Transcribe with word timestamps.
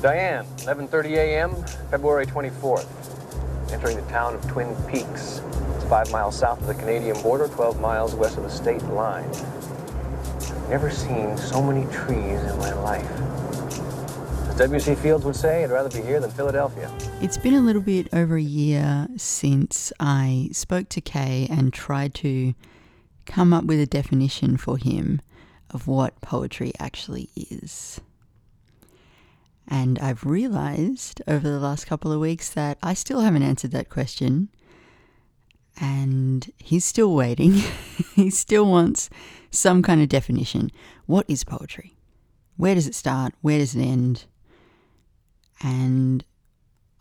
Diane, 0.00 0.44
11:30 0.58 1.16
a.m., 1.16 1.64
February 1.90 2.24
24th. 2.24 2.86
Entering 3.72 3.96
the 3.96 4.10
town 4.10 4.34
of 4.34 4.46
Twin 4.46 4.74
Peaks. 4.86 5.42
It's 5.74 5.84
five 5.88 6.10
miles 6.12 6.38
south 6.38 6.60
of 6.60 6.68
the 6.68 6.74
Canadian 6.74 7.20
border, 7.20 7.48
12 7.48 7.80
miles 7.80 8.14
west 8.14 8.36
of 8.36 8.44
the 8.44 8.50
state 8.50 8.82
line. 8.84 9.28
I've 9.28 10.68
Never 10.70 10.88
seen 10.88 11.36
so 11.36 11.60
many 11.60 11.84
trees 11.92 12.40
in 12.40 12.58
my 12.58 12.72
life. 12.74 13.10
As 14.48 14.56
W.C. 14.58 14.94
Fields 14.94 15.24
would 15.24 15.34
say, 15.34 15.64
I'd 15.64 15.70
rather 15.70 15.90
be 15.90 16.06
here 16.06 16.20
than 16.20 16.30
Philadelphia. 16.30 16.90
It's 17.20 17.36
been 17.36 17.54
a 17.54 17.60
little 17.60 17.82
bit 17.82 18.08
over 18.12 18.36
a 18.36 18.42
year 18.42 19.08
since 19.16 19.92
I 19.98 20.48
spoke 20.52 20.88
to 20.90 21.00
Kay 21.00 21.48
and 21.50 21.72
tried 21.72 22.14
to 22.16 22.54
come 23.26 23.52
up 23.52 23.64
with 23.64 23.80
a 23.80 23.86
definition 23.86 24.56
for 24.56 24.78
him 24.78 25.20
of 25.70 25.88
what 25.88 26.20
poetry 26.20 26.72
actually 26.78 27.28
is. 27.34 28.00
And 29.68 29.98
I've 29.98 30.24
realized 30.24 31.20
over 31.28 31.48
the 31.48 31.60
last 31.60 31.86
couple 31.86 32.10
of 32.10 32.20
weeks 32.20 32.48
that 32.50 32.78
I 32.82 32.94
still 32.94 33.20
haven't 33.20 33.42
answered 33.42 33.70
that 33.72 33.90
question. 33.90 34.48
And 35.78 36.50
he's 36.56 36.86
still 36.86 37.14
waiting. 37.14 37.52
he 38.14 38.30
still 38.30 38.64
wants 38.64 39.10
some 39.50 39.82
kind 39.82 40.00
of 40.00 40.08
definition. 40.08 40.70
What 41.06 41.26
is 41.28 41.44
poetry? 41.44 41.96
Where 42.56 42.74
does 42.74 42.86
it 42.86 42.94
start? 42.94 43.34
Where 43.42 43.58
does 43.58 43.76
it 43.76 43.82
end? 43.82 44.24
And 45.62 46.24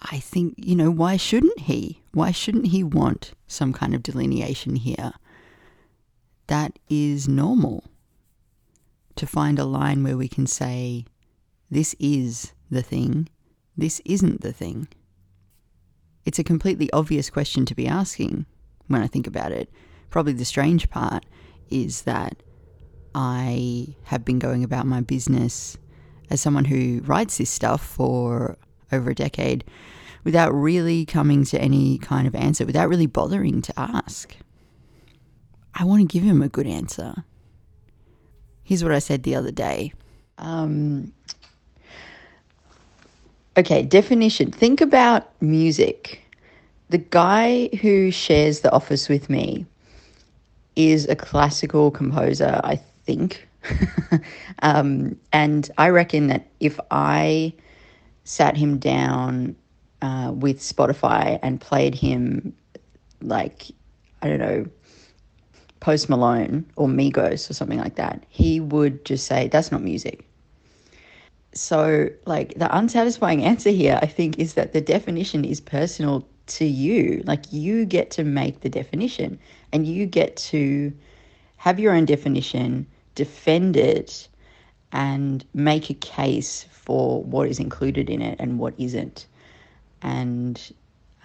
I 0.01 0.19
think, 0.19 0.55
you 0.57 0.75
know, 0.75 0.91
why 0.91 1.17
shouldn't 1.17 1.59
he? 1.61 2.01
Why 2.11 2.31
shouldn't 2.31 2.67
he 2.67 2.83
want 2.83 3.33
some 3.47 3.71
kind 3.71 3.95
of 3.95 4.03
delineation 4.03 4.75
here? 4.75 5.13
That 6.47 6.77
is 6.89 7.27
normal 7.27 7.85
to 9.15 9.25
find 9.25 9.57
a 9.57 9.65
line 9.65 10.03
where 10.03 10.17
we 10.17 10.27
can 10.27 10.47
say, 10.47 11.05
this 11.69 11.95
is 11.99 12.53
the 12.69 12.81
thing, 12.81 13.29
this 13.75 14.01
isn't 14.05 14.41
the 14.41 14.53
thing. 14.53 14.87
It's 16.25 16.39
a 16.39 16.43
completely 16.43 16.91
obvious 16.91 17.29
question 17.29 17.65
to 17.65 17.75
be 17.75 17.87
asking 17.87 18.45
when 18.87 19.01
I 19.01 19.07
think 19.07 19.27
about 19.27 19.51
it. 19.51 19.69
Probably 20.09 20.33
the 20.33 20.45
strange 20.45 20.89
part 20.89 21.25
is 21.69 22.03
that 22.03 22.43
I 23.15 23.95
have 24.03 24.25
been 24.25 24.39
going 24.39 24.63
about 24.63 24.85
my 24.85 25.01
business 25.01 25.77
as 26.29 26.41
someone 26.41 26.65
who 26.65 27.01
writes 27.05 27.37
this 27.37 27.49
stuff 27.49 27.85
for 27.85 28.57
over 28.91 29.11
a 29.11 29.15
decade 29.15 29.63
without 30.23 30.53
really 30.53 31.05
coming 31.05 31.45
to 31.45 31.59
any 31.61 31.97
kind 31.97 32.27
of 32.27 32.35
answer, 32.35 32.65
without 32.65 32.89
really 32.89 33.05
bothering 33.05 33.61
to 33.61 33.73
ask. 33.77 34.35
I 35.73 35.85
want 35.85 36.01
to 36.01 36.13
give 36.13 36.23
him 36.23 36.41
a 36.41 36.49
good 36.49 36.67
answer. 36.67 37.23
Here's 38.63 38.83
what 38.83 38.93
I 38.93 38.99
said 38.99 39.23
the 39.23 39.35
other 39.35 39.51
day. 39.51 39.93
Um, 40.37 41.13
okay, 43.57 43.83
definition. 43.83 44.51
Think 44.51 44.81
about 44.81 45.29
music. 45.41 46.21
The 46.89 46.99
guy 46.99 47.69
who 47.81 48.11
shares 48.11 48.61
the 48.61 48.71
office 48.71 49.09
with 49.09 49.29
me 49.29 49.65
is 50.75 51.07
a 51.09 51.15
classical 51.15 51.91
composer, 51.91 52.61
I 52.63 52.77
think. 53.05 53.47
um, 54.61 55.17
and 55.33 55.69
I 55.77 55.89
reckon 55.89 56.27
that 56.27 56.47
if 56.59 56.79
I 56.91 57.53
sat 58.23 58.55
him 58.55 58.77
down 58.77 59.55
uh, 60.01 60.31
with 60.33 60.59
Spotify 60.59 61.39
and 61.41 61.59
played 61.59 61.95
him, 61.95 62.53
like, 63.21 63.63
I 64.21 64.27
don't 64.27 64.39
know, 64.39 64.65
Post 65.79 66.09
Malone 66.09 66.65
or 66.75 66.87
Migos 66.87 67.49
or 67.49 67.53
something 67.53 67.79
like 67.79 67.95
that, 67.95 68.23
he 68.29 68.59
would 68.59 69.03
just 69.03 69.25
say, 69.25 69.47
That's 69.47 69.71
not 69.71 69.81
music. 69.81 70.26
So, 71.57 72.09
like, 72.25 72.53
the 72.55 72.75
unsatisfying 72.75 73.43
answer 73.43 73.71
here, 73.71 73.99
I 74.01 74.05
think, 74.05 74.37
is 74.37 74.53
that 74.53 74.73
the 74.73 74.81
definition 74.81 75.43
is 75.43 75.59
personal 75.59 76.27
to 76.47 76.65
you. 76.65 77.23
Like, 77.25 77.51
you 77.51 77.85
get 77.85 78.11
to 78.11 78.23
make 78.23 78.61
the 78.61 78.69
definition 78.69 79.39
and 79.73 79.87
you 79.87 80.05
get 80.05 80.37
to 80.37 80.93
have 81.57 81.79
your 81.79 81.93
own 81.93 82.05
definition, 82.05 82.85
defend 83.15 83.75
it, 83.75 84.27
and 84.91 85.43
make 85.53 85.89
a 85.89 85.95
case 85.95 86.65
for 86.71 87.23
what 87.23 87.49
is 87.49 87.59
included 87.59 88.09
in 88.09 88.21
it 88.21 88.39
and 88.39 88.59
what 88.59 88.73
isn't. 88.77 89.25
And 90.01 90.61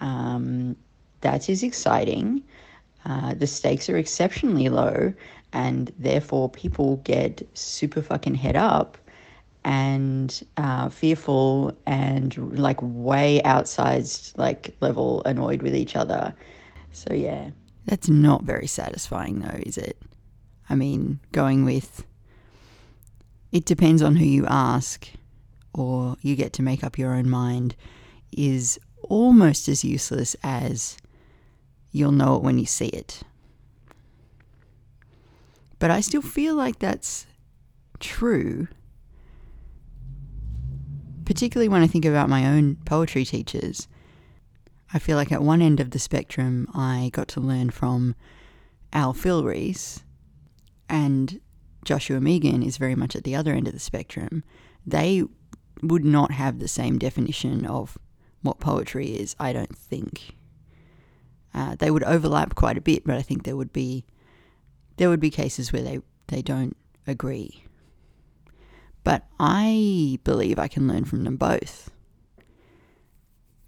um, 0.01 0.75
that 1.21 1.47
is 1.49 1.63
exciting. 1.63 2.43
Uh, 3.05 3.33
the 3.35 3.47
stakes 3.47 3.89
are 3.89 3.97
exceptionally 3.97 4.69
low, 4.69 5.13
and 5.53 5.93
therefore 5.99 6.49
people 6.49 6.97
get 7.03 7.47
super 7.53 8.01
fucking 8.01 8.35
head 8.35 8.55
up 8.55 8.97
and 9.65 10.43
uh, 10.57 10.89
fearful 10.89 11.75
and 11.85 12.57
like 12.59 12.79
way 12.81 13.41
outsized 13.45 14.37
like 14.37 14.75
level 14.81 15.21
annoyed 15.25 15.61
with 15.61 15.75
each 15.75 15.95
other. 15.95 16.33
So 16.91 17.13
yeah. 17.13 17.51
That's 17.85 18.09
not 18.09 18.43
very 18.43 18.67
satisfying 18.67 19.39
though, 19.39 19.59
is 19.65 19.77
it? 19.77 19.97
I 20.69 20.75
mean, 20.75 21.19
going 21.31 21.65
with 21.65 22.05
it 23.51 23.65
depends 23.65 24.01
on 24.01 24.15
who 24.15 24.25
you 24.25 24.45
ask 24.47 25.07
or 25.73 26.17
you 26.21 26.35
get 26.35 26.53
to 26.53 26.63
make 26.63 26.83
up 26.83 26.97
your 26.97 27.13
own 27.13 27.29
mind 27.29 27.75
is 28.31 28.79
almost 29.03 29.67
as 29.67 29.83
useless 29.83 30.35
as 30.43 30.97
you'll 31.91 32.11
know 32.11 32.35
it 32.35 32.41
when 32.41 32.57
you 32.57 32.65
see 32.65 32.87
it. 32.87 33.21
But 35.79 35.91
I 35.91 36.01
still 36.01 36.21
feel 36.21 36.55
like 36.55 36.79
that's 36.79 37.27
true 37.99 38.67
particularly 41.25 41.69
when 41.69 41.81
I 41.81 41.87
think 41.87 42.05
about 42.05 42.29
my 42.29 42.47
own 42.47 42.77
poetry 42.85 43.25
teachers, 43.25 43.87
I 44.93 44.99
feel 44.99 45.17
like 45.17 45.31
at 45.31 45.41
one 45.41 45.61
end 45.61 45.79
of 45.79 45.91
the 45.91 45.99
spectrum, 45.99 46.67
I 46.73 47.09
got 47.13 47.27
to 47.29 47.39
learn 47.39 47.71
from 47.71 48.15
Al 48.91 49.13
Filreis, 49.13 50.03
and 50.87 51.39
Joshua 51.83 52.19
Mehigan 52.19 52.65
is 52.65 52.77
very 52.77 52.95
much 52.95 53.15
at 53.15 53.23
the 53.23 53.35
other 53.35 53.53
end 53.53 53.67
of 53.67 53.73
the 53.73 53.79
spectrum. 53.79 54.43
They 54.85 55.23
would 55.81 56.05
not 56.05 56.31
have 56.31 56.59
the 56.59 56.67
same 56.67 56.99
definition 56.99 57.65
of 57.65 57.97
what 58.41 58.59
poetry 58.59 59.07
is, 59.07 59.35
I 59.39 59.53
don't 59.53 59.75
think. 59.75 60.35
Uh, 61.53 61.75
they 61.75 61.91
would 61.91 62.03
overlap 62.03 62.55
quite 62.55 62.77
a 62.77 62.81
bit, 62.81 63.05
but 63.05 63.15
I 63.15 63.21
think 63.21 63.43
there 63.43 63.55
would 63.55 63.73
be 63.73 64.05
there 64.97 65.09
would 65.09 65.19
be 65.19 65.31
cases 65.31 65.73
where 65.73 65.81
they, 65.81 65.99
they 66.27 66.41
don't 66.41 66.77
agree. 67.07 67.63
But 69.03 69.25
I 69.39 70.19
believe 70.23 70.57
I 70.57 70.67
can 70.67 70.87
learn 70.87 71.05
from 71.05 71.23
them 71.23 71.35
both. 71.35 71.89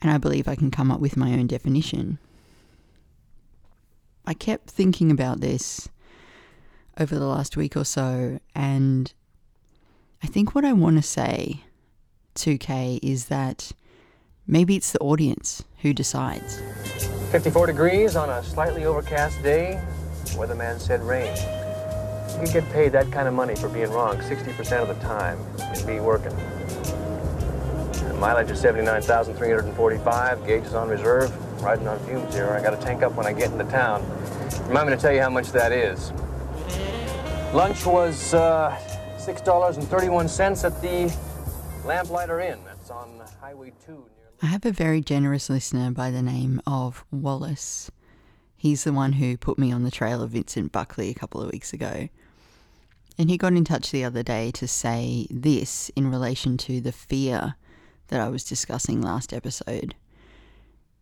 And 0.02 0.12
I 0.12 0.18
believe 0.18 0.48
I 0.48 0.56
can 0.56 0.72
come 0.72 0.92
up 0.92 1.00
with 1.00 1.18
my 1.18 1.34
own 1.34 1.48
definition. 1.48 2.20
I 4.26 4.34
kept 4.34 4.70
thinking 4.70 5.12
about 5.12 5.42
this 5.42 5.90
over 7.00 7.16
the 7.16 7.26
last 7.26 7.58
week 7.58 7.76
or 7.76 7.84
so, 7.84 8.40
and 8.56 9.14
I 10.24 10.28
think 10.28 10.56
what 10.56 10.66
I 10.66 10.74
want 10.74 10.96
to 10.98 11.02
say 11.04 11.64
to 12.36 12.58
Kay 12.58 13.00
is 13.04 13.26
that 13.26 13.72
maybe 14.48 14.76
it's 14.76 14.92
the 14.92 15.00
audience 15.00 15.64
who 15.82 15.94
decides. 15.94 16.62
54 17.32 17.68
degrees 17.68 18.16
on 18.16 18.30
a 18.30 18.44
slightly 18.44 18.86
overcast 18.86 19.42
day. 19.44 19.80
Weatherman 20.36 20.80
said 20.80 21.02
rain. 21.04 21.36
You 22.42 22.48
get 22.52 22.70
paid 22.72 22.92
that 22.92 23.12
kind 23.12 23.28
of 23.28 23.34
money 23.34 23.56
for 23.56 23.70
being 23.70 23.90
wrong 23.92 24.18
60% 24.18 24.82
of 24.82 24.88
the 24.90 24.96
time. 25.06 25.40
You'd 25.74 25.88
be 25.88 26.00
working. 26.00 26.36
The 27.94 28.14
mileage 28.20 28.52
is 28.52 28.60
79,345. 28.60 30.46
Gauge 30.46 30.64
is 30.64 30.74
on 30.74 30.90
reserve. 30.90 31.32
Riding 31.64 31.88
on 31.88 31.98
fumes 32.00 32.34
here. 32.34 32.50
I 32.50 32.62
got 32.62 32.78
to 32.78 32.86
tank 32.86 33.04
up 33.04 33.14
when 33.14 33.26
I 33.26 33.32
get 33.32 33.52
into 33.52 33.64
town. 33.66 34.04
Remind 34.68 34.90
me 34.90 34.96
to 34.96 35.02
tell 35.02 35.14
you 35.14 35.22
how 35.22 35.30
much 35.30 35.52
that 35.54 35.72
is. 35.72 36.12
Lunch 37.54 37.86
was 37.86 38.34
uh, 38.34 38.78
$6.31 39.18 40.64
at 40.66 40.82
the 40.82 41.88
Lamplighter 41.88 42.42
Inn. 42.42 42.60
That's 42.66 42.90
on 42.90 43.22
Highway 43.40 43.72
2. 43.86 43.92
Near... 43.92 44.02
I 44.42 44.48
have 44.48 44.66
a 44.66 44.72
very 44.72 45.00
generous 45.00 45.50
listener 45.50 45.90
by 45.92 46.12
the 46.12 46.22
name 46.22 46.62
of 46.68 47.06
Wallace. 47.12 47.90
He's 48.58 48.84
the 48.84 48.94
one 48.94 49.14
who 49.14 49.38
put 49.38 49.58
me 49.58 49.72
on 49.72 49.84
the 49.84 49.92
trail 49.92 50.22
of 50.22 50.32
Vincent 50.32 50.72
Buckley 50.72 51.10
a 51.10 51.14
couple 51.14 51.42
of 51.42 51.52
weeks 51.52 51.72
ago. 51.72 52.10
And 53.18 53.30
he 53.30 53.38
got 53.38 53.54
in 53.54 53.64
touch 53.64 53.92
the 53.92 54.04
other 54.04 54.24
day 54.24 54.52
to 54.52 54.68
say 54.68 55.28
this 55.30 55.90
in 55.96 56.12
relation 56.12 56.58
to 56.58 56.82
the 56.82 56.92
fear 56.92 57.56
that 58.08 58.20
I 58.20 58.30
was 58.30 58.44
discussing 58.44 59.02
last 59.02 59.34
episode. 59.34 59.96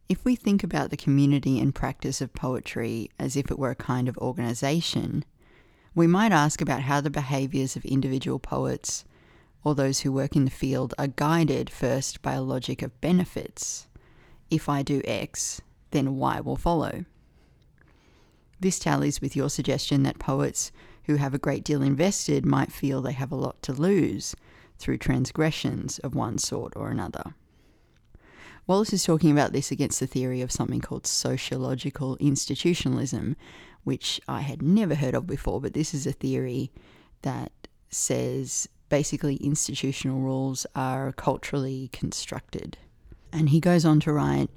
If 0.08 0.24
we 0.24 0.36
think 0.36 0.64
about 0.64 0.90
the 0.90 0.98
community 0.98 1.60
and 1.60 1.74
practice 1.74 2.22
of 2.22 2.34
poetry 2.34 3.10
as 3.18 3.36
if 3.36 3.50
it 3.50 3.58
were 3.58 3.72
a 3.72 3.76
kind 3.76 4.08
of 4.08 4.18
organisation, 4.18 5.26
we 5.96 6.08
might 6.08 6.32
ask 6.32 6.62
about 6.62 6.82
how 6.82 7.02
the 7.02 7.10
behaviours 7.10 7.76
of 7.76 7.86
individual 7.86 8.40
poets 8.40 9.06
or 9.64 9.74
those 9.74 10.02
who 10.02 10.12
work 10.12 10.36
in 10.36 10.46
the 10.46 10.52
field 10.52 10.94
are 10.98 11.08
guided 11.08 11.70
first 11.70 12.22
by 12.22 12.34
a 12.34 12.42
logic 12.42 12.82
of 12.82 13.00
benefits. 13.02 13.88
If 14.50 14.70
I 14.70 14.84
do 14.84 15.02
X, 15.06 15.62
then 15.92 16.18
Y 16.18 16.42
will 16.42 16.58
follow. 16.58 17.06
This 18.60 18.80
tallies 18.80 19.22
with 19.22 19.36
your 19.36 19.50
suggestion 19.50 20.04
that 20.04 20.20
poets 20.20 20.72
who 21.06 21.16
have 21.16 21.34
a 21.34 21.40
great 21.40 21.64
deal 21.64 21.82
invested 21.82 22.46
might 22.46 22.72
feel 22.72 23.02
they 23.02 23.14
have 23.14 23.32
a 23.32 23.36
lot 23.36 23.62
to 23.64 23.74
lose 23.74 24.36
through 24.78 24.98
transgressions 24.98 26.00
of 26.00 26.16
one 26.16 26.38
sort 26.38 26.74
or 26.76 26.90
another. 26.90 27.36
Wallace 28.66 28.94
is 28.94 29.04
talking 29.04 29.32
about 29.32 29.52
this 29.52 29.72
against 29.72 30.00
the 30.00 30.08
theory 30.08 30.42
of 30.42 30.52
something 30.52 30.80
called 30.80 31.06
sociological 31.06 32.16
institutionalism, 32.18 33.36
which 33.84 34.22
I 34.28 34.42
had 34.42 34.62
never 34.62 34.96
heard 34.96 35.16
of 35.16 35.28
before, 35.28 35.60
but 35.60 35.74
this 35.74 35.94
is 35.94 36.08
a 36.08 36.14
theory 36.14 36.72
that 37.24 37.52
says 37.90 38.70
basically 38.88 39.36
institutional 39.38 40.20
rules 40.20 40.66
are 40.76 41.12
culturally 41.12 41.90
constructed. 41.92 42.78
And 43.34 43.50
he 43.50 43.60
goes 43.60 43.84
on 43.86 44.00
to 44.02 44.14
write 44.14 44.50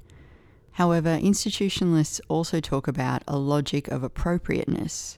However, 0.73 1.17
institutionalists 1.17 2.21
also 2.29 2.59
talk 2.59 2.87
about 2.87 3.23
a 3.27 3.35
logic 3.35 3.87
of 3.87 4.03
appropriateness, 4.03 5.17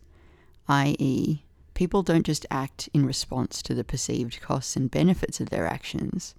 i.e., 0.70 1.44
people 1.74 2.04
don't 2.04 2.26
just 2.26 2.46
act 2.52 2.88
in 2.94 3.06
response 3.06 3.62
to 3.64 3.74
the 3.74 3.84
perceived 3.84 4.40
costs 4.40 4.76
and 4.76 4.92
benefits 4.92 5.42
of 5.42 5.50
their 5.50 5.68
actions, 5.68 6.36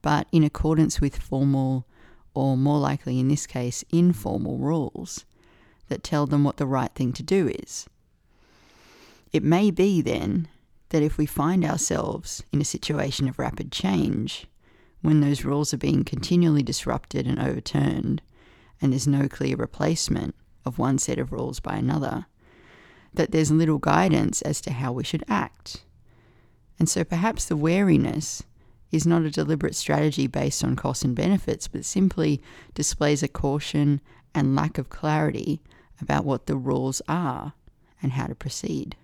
but 0.00 0.28
in 0.30 0.44
accordance 0.44 1.00
with 1.00 1.16
formal, 1.16 1.86
or 2.34 2.56
more 2.56 2.78
likely 2.78 3.18
in 3.18 3.28
this 3.28 3.46
case, 3.46 3.84
informal 3.90 4.58
rules 4.58 5.24
that 5.88 6.04
tell 6.04 6.26
them 6.26 6.44
what 6.44 6.56
the 6.56 6.66
right 6.66 6.94
thing 6.94 7.12
to 7.12 7.22
do 7.22 7.48
is. 7.48 7.88
It 9.32 9.42
may 9.42 9.70
be 9.70 10.00
then 10.00 10.48
that 10.90 11.02
if 11.02 11.18
we 11.18 11.26
find 11.26 11.64
ourselves 11.64 12.44
in 12.52 12.60
a 12.60 12.64
situation 12.64 13.28
of 13.28 13.38
rapid 13.38 13.72
change, 13.72 14.46
when 15.02 15.20
those 15.20 15.44
rules 15.44 15.74
are 15.74 15.78
being 15.78 16.04
continually 16.04 16.62
disrupted 16.62 17.26
and 17.26 17.40
overturned, 17.40 18.22
and 18.80 18.92
there's 18.92 19.08
no 19.08 19.28
clear 19.28 19.56
replacement 19.56 20.34
of 20.64 20.78
one 20.78 20.98
set 20.98 21.18
of 21.18 21.32
rules 21.32 21.58
by 21.58 21.74
another, 21.74 22.26
that 23.14 23.30
there's 23.30 23.50
little 23.50 23.78
guidance 23.78 24.42
as 24.42 24.60
to 24.62 24.72
how 24.72 24.92
we 24.92 25.04
should 25.04 25.24
act. 25.28 25.84
And 26.78 26.88
so 26.88 27.04
perhaps 27.04 27.44
the 27.44 27.56
wariness 27.56 28.42
is 28.90 29.06
not 29.06 29.22
a 29.22 29.30
deliberate 29.30 29.74
strategy 29.74 30.26
based 30.26 30.62
on 30.64 30.76
costs 30.76 31.04
and 31.04 31.14
benefits, 31.14 31.68
but 31.68 31.84
simply 31.84 32.40
displays 32.74 33.22
a 33.22 33.28
caution 33.28 34.00
and 34.34 34.56
lack 34.56 34.78
of 34.78 34.88
clarity 34.88 35.60
about 36.00 36.24
what 36.24 36.46
the 36.46 36.56
rules 36.56 37.00
are 37.08 37.54
and 38.02 38.12
how 38.12 38.26
to 38.26 38.34
proceed. 38.34 38.96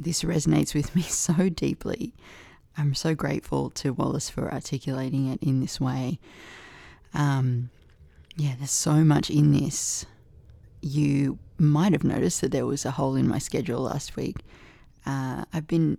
This 0.00 0.22
resonates 0.22 0.74
with 0.74 0.94
me 0.94 1.02
so 1.08 1.48
deeply. 1.48 2.14
I'm 2.76 2.94
so 2.94 3.14
grateful 3.14 3.70
to 3.70 3.92
Wallace 3.92 4.30
for 4.30 4.52
articulating 4.52 5.28
it 5.28 5.42
in 5.42 5.60
this 5.60 5.80
way. 5.80 6.18
Um, 7.12 7.70
yeah, 8.36 8.54
there's 8.56 8.70
so 8.70 9.04
much 9.04 9.30
in 9.30 9.52
this. 9.52 10.06
You 10.80 11.38
might 11.58 11.92
have 11.92 12.04
noticed 12.04 12.40
that 12.40 12.52
there 12.52 12.66
was 12.66 12.84
a 12.84 12.92
hole 12.92 13.16
in 13.16 13.28
my 13.28 13.38
schedule 13.38 13.80
last 13.82 14.16
week. 14.16 14.36
Uh, 15.04 15.44
I've 15.52 15.66
been 15.66 15.98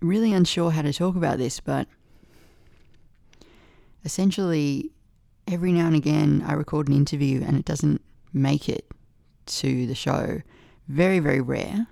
really 0.00 0.32
unsure 0.32 0.70
how 0.70 0.82
to 0.82 0.92
talk 0.92 1.16
about 1.16 1.38
this, 1.38 1.60
but 1.60 1.86
essentially, 4.04 4.90
every 5.46 5.72
now 5.72 5.86
and 5.86 5.96
again, 5.96 6.44
I 6.46 6.54
record 6.54 6.88
an 6.88 6.94
interview 6.94 7.42
and 7.44 7.56
it 7.56 7.64
doesn't 7.64 8.02
make 8.32 8.68
it 8.68 8.86
to 9.46 9.86
the 9.86 9.94
show. 9.94 10.42
Very, 10.88 11.18
very 11.18 11.40
rare, 11.40 11.86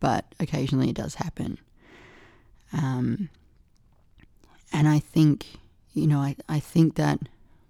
but 0.00 0.24
occasionally 0.40 0.90
it 0.90 0.96
does 0.96 1.16
happen. 1.16 1.58
Um, 2.72 3.28
and 4.72 4.88
I 4.88 4.98
think, 4.98 5.46
you 5.94 6.06
know, 6.06 6.18
I, 6.18 6.36
I 6.48 6.60
think 6.60 6.96
that 6.96 7.20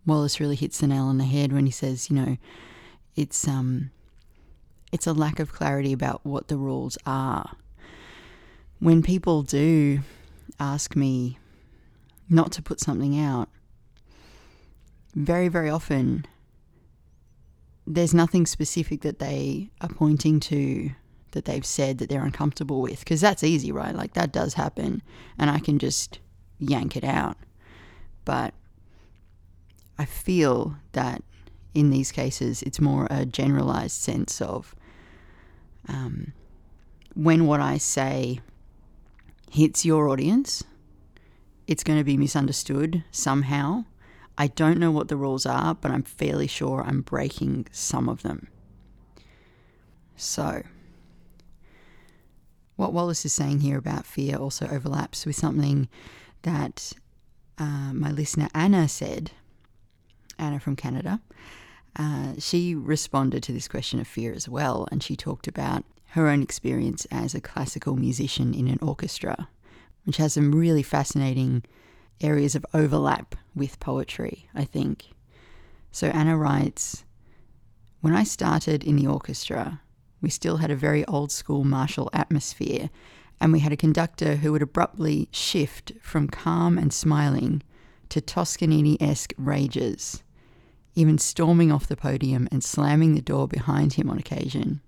Wallace 0.07 0.41
really 0.41 0.57
hits 0.57 0.79
the 0.79 0.87
nail 0.87 1.05
on 1.05 1.19
the 1.19 1.25
head 1.25 1.53
when 1.53 1.67
he 1.67 1.73
says, 1.73 2.11
you 2.11 2.17
know, 2.17 2.37
it's 3.17 3.49
um, 3.49 3.91
it's 4.93 5.07
a 5.07 5.13
lack 5.13 5.41
of 5.41 5.53
clarity 5.53 5.93
about 5.93 6.25
what 6.25 6.49
the 6.49 6.57
rules 6.57 6.97
are. 7.07 7.57
When 8.79 9.03
people 9.03 9.43
do 9.43 10.01
ask 10.61 10.95
me 10.95 11.39
not 12.29 12.53
to 12.53 12.63
put 12.63 12.81
something 12.81 13.19
out, 13.19 13.49
very, 15.15 15.49
very 15.49 15.71
often 15.71 16.27
there's 17.87 18.13
nothing 18.13 18.47
specific 18.47 19.01
that 19.03 19.19
they 19.19 19.71
are 19.81 19.89
pointing 19.89 20.41
to 20.41 20.91
that 21.31 21.45
they've 21.45 21.67
said 21.67 21.99
that 21.99 22.09
they're 22.09 22.25
uncomfortable 22.25 22.81
with 22.81 23.01
because 23.01 23.21
that's 23.21 23.45
easy, 23.45 23.71
right? 23.71 23.95
Like 23.95 24.15
that 24.15 24.33
does 24.33 24.55
happen 24.55 25.03
and 25.39 25.51
I 25.51 25.59
can 25.59 25.79
just 25.79 26.19
yank 26.59 26.97
it 26.97 27.05
out. 27.05 27.37
But 28.25 28.55
I 29.99 30.05
feel 30.05 30.77
that 30.93 31.23
in 31.77 31.91
these 31.91 32.11
cases, 32.11 32.63
it's 32.63 32.81
more 32.81 33.07
a 33.11 33.27
generalized 33.27 34.01
sense 34.01 34.41
of 34.41 34.75
um, 35.89 36.33
when 37.15 37.47
what 37.47 37.61
I 37.61 37.77
say 37.77 38.41
hits 39.51 39.85
your 39.85 40.09
audience, 40.09 40.65
it's 41.67 41.85
going 41.85 41.99
to 41.99 42.05
be 42.05 42.17
misunderstood 42.17 43.05
somehow. 43.11 43.85
I 44.39 44.47
don't 44.47 44.79
know 44.79 44.91
what 44.91 45.09
the 45.09 45.19
rules 45.19 45.45
are, 45.45 45.75
but 45.75 45.91
I'm 45.91 46.03
fairly 46.03 46.47
sure 46.47 46.83
I'm 46.83 47.03
breaking 47.03 47.67
some 47.73 48.09
of 48.09 48.23
them. 48.23 48.49
So, 50.17 50.63
what 52.77 52.95
Wallace 52.95 53.27
is 53.27 53.35
saying 53.35 53.61
here 53.61 53.77
about 53.77 54.07
fear 54.07 54.37
also 54.37 54.67
overlaps 54.69 55.27
with 55.27 55.37
something 55.37 55.91
that 56.41 56.95
uh, 57.59 57.93
my 57.93 58.11
listener 58.11 58.49
Anna 58.55 58.89
said 58.89 59.33
Anna 60.39 60.59
from 60.59 60.77
Canada, 60.77 61.21
uh, 61.99 62.35
she 62.39 62.75
responded 62.75 63.43
to 63.43 63.53
this 63.53 63.69
question 63.69 64.01
of 64.01 64.07
fear 64.07 64.33
as 64.33 64.49
well, 64.49 64.87
and 64.91 65.03
she 65.03 65.17
talked 65.17 65.49
about 65.49 65.85
her 66.11 66.29
own 66.29 66.43
experience 66.43 67.07
as 67.11 67.35
a 67.35 67.41
classical 67.41 67.97
musician 67.97 68.55
in 68.55 68.69
an 68.69 68.79
orchestra, 68.83 69.49
which 70.05 70.19
has 70.19 70.35
some 70.35 70.55
really 70.55 70.83
fascinating 70.83 71.63
areas 72.21 72.55
of 72.55 72.67
overlap 72.75 73.35
with 73.55 73.81
poetry, 73.81 74.49
I 74.55 74.65
think. 74.65 75.07
So 75.91 76.09
Anna 76.09 76.37
writes 76.37 77.05
When 78.01 78.15
I 78.15 78.25
started 78.25 78.85
in 78.85 78.97
the 78.97 79.07
orchestra, 79.07 79.81
we 80.21 80.29
still 80.29 80.59
had 80.59 80.71
a 80.71 80.77
very 80.77 81.05
old 81.07 81.33
school 81.33 81.65
martial 81.65 82.11
atmosphere, 82.13 82.91
and 83.41 83.53
we 83.53 83.61
had 83.61 83.73
a 83.73 83.77
conductor 83.77 84.37
who 84.37 84.53
would 84.53 84.63
abruptly 84.63 85.29
shift 85.31 85.93
from 86.01 86.29
calm 86.29 86.79
and 86.79 86.93
smiling 86.93 87.63
to 88.11 88.21
Toscanini 88.21 89.01
esque 89.01 89.33
rages 89.37 90.23
even 90.97 91.19
storming 91.19 91.71
off 91.71 91.87
the 91.87 91.97
podium 91.97 92.49
and 92.51 92.65
slamming 92.65 93.15
the 93.15 93.23
door 93.23 93.47
behind 93.47 93.93
him 93.93 94.11
on 94.11 94.19
occasion. 94.19 94.81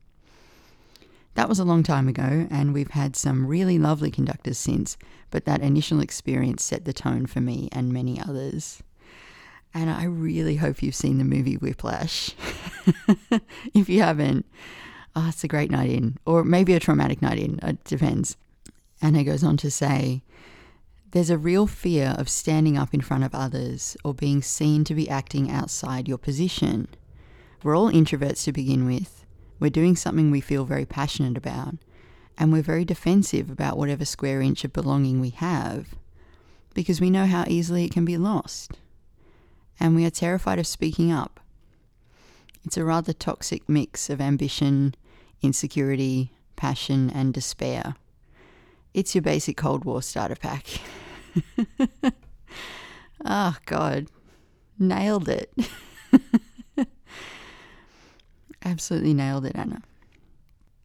That 1.34 1.48
was 1.48 1.60
a 1.60 1.64
long 1.64 1.84
time 1.84 2.08
ago, 2.08 2.48
and 2.50 2.74
we've 2.74 2.90
had 2.90 3.14
some 3.14 3.46
really 3.46 3.78
lovely 3.78 4.10
conductors 4.10 4.58
since, 4.58 4.96
but 5.30 5.44
that 5.44 5.60
initial 5.60 6.00
experience 6.00 6.64
set 6.64 6.84
the 6.84 6.92
tone 6.92 7.26
for 7.26 7.40
me 7.40 7.68
and 7.70 7.92
many 7.92 8.20
others. 8.20 8.82
And 9.72 9.90
I 9.90 10.04
really 10.04 10.56
hope 10.56 10.82
you've 10.82 10.96
seen 10.96 11.18
the 11.18 11.24
movie 11.24 11.54
Whiplash. 11.54 12.34
if 13.74 13.88
you 13.88 14.02
haven't, 14.02 14.46
oh, 15.14 15.28
it's 15.28 15.44
a 15.44 15.48
great 15.48 15.70
night 15.70 15.90
in, 15.90 16.16
or 16.26 16.42
maybe 16.42 16.72
a 16.72 16.80
traumatic 16.80 17.22
night 17.22 17.38
in, 17.38 17.60
it 17.62 17.84
depends. 17.84 18.36
And 19.00 19.16
he 19.16 19.22
goes 19.22 19.44
on 19.44 19.56
to 19.58 19.70
say, 19.70 20.22
there's 21.12 21.30
a 21.30 21.38
real 21.38 21.66
fear 21.66 22.14
of 22.18 22.28
standing 22.28 22.76
up 22.76 22.92
in 22.92 23.00
front 23.00 23.24
of 23.24 23.34
others 23.34 23.96
or 24.04 24.12
being 24.12 24.42
seen 24.42 24.84
to 24.84 24.94
be 24.94 25.08
acting 25.08 25.50
outside 25.50 26.06
your 26.06 26.18
position. 26.18 26.88
We're 27.62 27.76
all 27.76 27.90
introverts 27.90 28.44
to 28.44 28.52
begin 28.52 28.86
with. 28.86 29.24
We're 29.58 29.70
doing 29.70 29.96
something 29.96 30.30
we 30.30 30.40
feel 30.40 30.64
very 30.64 30.84
passionate 30.84 31.36
about, 31.36 31.76
and 32.36 32.52
we're 32.52 32.62
very 32.62 32.84
defensive 32.84 33.50
about 33.50 33.78
whatever 33.78 34.04
square 34.04 34.40
inch 34.40 34.64
of 34.64 34.72
belonging 34.72 35.20
we 35.20 35.30
have 35.30 35.94
because 36.74 37.00
we 37.00 37.10
know 37.10 37.26
how 37.26 37.44
easily 37.48 37.84
it 37.84 37.90
can 37.90 38.04
be 38.04 38.16
lost. 38.16 38.78
And 39.80 39.96
we 39.96 40.04
are 40.04 40.10
terrified 40.10 40.58
of 40.58 40.66
speaking 40.66 41.10
up. 41.10 41.40
It's 42.64 42.76
a 42.76 42.84
rather 42.84 43.12
toxic 43.12 43.68
mix 43.68 44.10
of 44.10 44.20
ambition, 44.20 44.94
insecurity, 45.42 46.32
passion, 46.54 47.10
and 47.10 47.32
despair. 47.32 47.96
It's 48.98 49.14
your 49.14 49.22
basic 49.22 49.56
Cold 49.56 49.84
War 49.84 50.02
starter 50.02 50.34
pack. 50.34 50.66
oh, 53.24 53.56
God. 53.64 54.08
Nailed 54.76 55.28
it. 55.28 55.52
Absolutely 58.64 59.14
nailed 59.14 59.46
it, 59.46 59.54
Anna. 59.54 59.82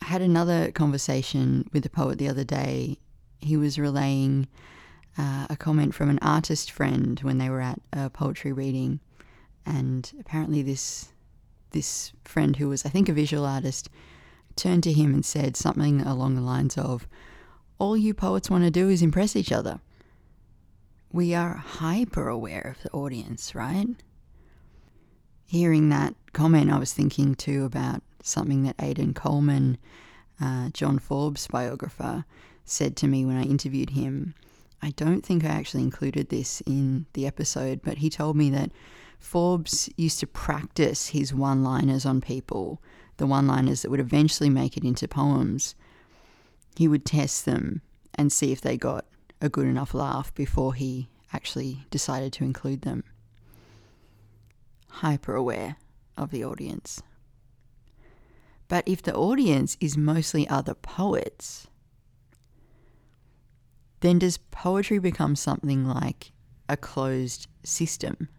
I 0.03 0.05
had 0.05 0.21
another 0.21 0.71
conversation 0.71 1.67
with 1.73 1.87
a 1.87 1.89
poet 1.89 2.19
the 2.19 2.29
other 2.29 2.43
day. 2.43 2.99
He 3.41 3.57
was 3.57 3.79
relaying 3.79 4.47
uh, 5.17 5.47
a 5.49 5.57
comment 5.57 5.95
from 5.95 6.11
an 6.11 6.19
artist 6.21 6.69
friend 6.69 7.19
when 7.21 7.39
they 7.39 7.49
were 7.49 7.61
at 7.61 7.81
a 7.93 8.11
poetry 8.11 8.53
reading, 8.53 8.99
and 9.65 10.11
apparently 10.19 10.61
this 10.61 11.09
this 11.71 12.13
friend 12.25 12.57
who 12.57 12.69
was, 12.69 12.85
I 12.85 12.89
think, 12.89 13.09
a 13.09 13.13
visual 13.13 13.43
artist, 13.43 13.89
turned 14.55 14.83
to 14.83 14.93
him 14.93 15.15
and 15.15 15.25
said 15.25 15.57
something 15.57 16.01
along 16.01 16.35
the 16.35 16.41
lines 16.41 16.77
of, 16.77 17.07
all 17.83 17.97
you 17.97 18.13
poets 18.13 18.49
want 18.49 18.63
to 18.63 18.71
do 18.71 18.87
is 18.87 19.01
impress 19.01 19.35
each 19.35 19.51
other. 19.51 19.81
We 21.11 21.35
are 21.35 21.55
hyper 21.55 22.29
aware 22.29 22.77
of 22.77 22.81
the 22.81 22.97
audience, 22.97 23.53
right? 23.53 23.89
Hearing 25.45 25.89
that 25.89 26.15
comment, 26.31 26.71
I 26.71 26.79
was 26.79 26.93
thinking 26.93 27.35
too 27.35 27.65
about 27.65 28.01
something 28.23 28.63
that 28.63 28.77
Aidan 28.81 29.13
Coleman, 29.13 29.77
uh, 30.39 30.69
John 30.69 30.97
Forbes' 30.97 31.47
biographer, 31.47 32.23
said 32.63 32.95
to 32.95 33.07
me 33.09 33.25
when 33.25 33.35
I 33.35 33.43
interviewed 33.43 33.89
him. 33.89 34.33
I 34.81 34.91
don't 34.91 35.25
think 35.25 35.43
I 35.43 35.49
actually 35.49 35.83
included 35.83 36.29
this 36.29 36.61
in 36.61 37.05
the 37.11 37.27
episode, 37.27 37.81
but 37.83 37.97
he 37.97 38.09
told 38.09 38.37
me 38.37 38.49
that 38.51 38.71
Forbes 39.19 39.89
used 39.97 40.21
to 40.21 40.27
practice 40.27 41.07
his 41.07 41.33
one 41.33 41.65
liners 41.65 42.05
on 42.05 42.21
people, 42.21 42.81
the 43.17 43.27
one 43.27 43.45
liners 43.45 43.81
that 43.81 43.91
would 43.91 43.99
eventually 43.99 44.49
make 44.49 44.77
it 44.77 44.85
into 44.85 45.05
poems. 45.05 45.75
He 46.75 46.87
would 46.87 47.05
test 47.05 47.45
them 47.45 47.81
and 48.15 48.31
see 48.31 48.51
if 48.51 48.61
they 48.61 48.77
got 48.77 49.05
a 49.41 49.49
good 49.49 49.67
enough 49.67 49.93
laugh 49.93 50.33
before 50.33 50.73
he 50.73 51.09
actually 51.31 51.85
decided 51.89 52.33
to 52.33 52.43
include 52.43 52.81
them. 52.81 53.03
Hyper 54.87 55.35
aware 55.35 55.77
of 56.17 56.31
the 56.31 56.43
audience. 56.43 57.01
But 58.67 58.87
if 58.87 59.01
the 59.01 59.13
audience 59.13 59.77
is 59.79 59.97
mostly 59.97 60.47
other 60.47 60.73
poets, 60.73 61.67
then 63.99 64.19
does 64.19 64.37
poetry 64.37 64.99
become 64.99 65.35
something 65.35 65.85
like 65.85 66.31
a 66.69 66.77
closed 66.77 67.47
system? 67.63 68.29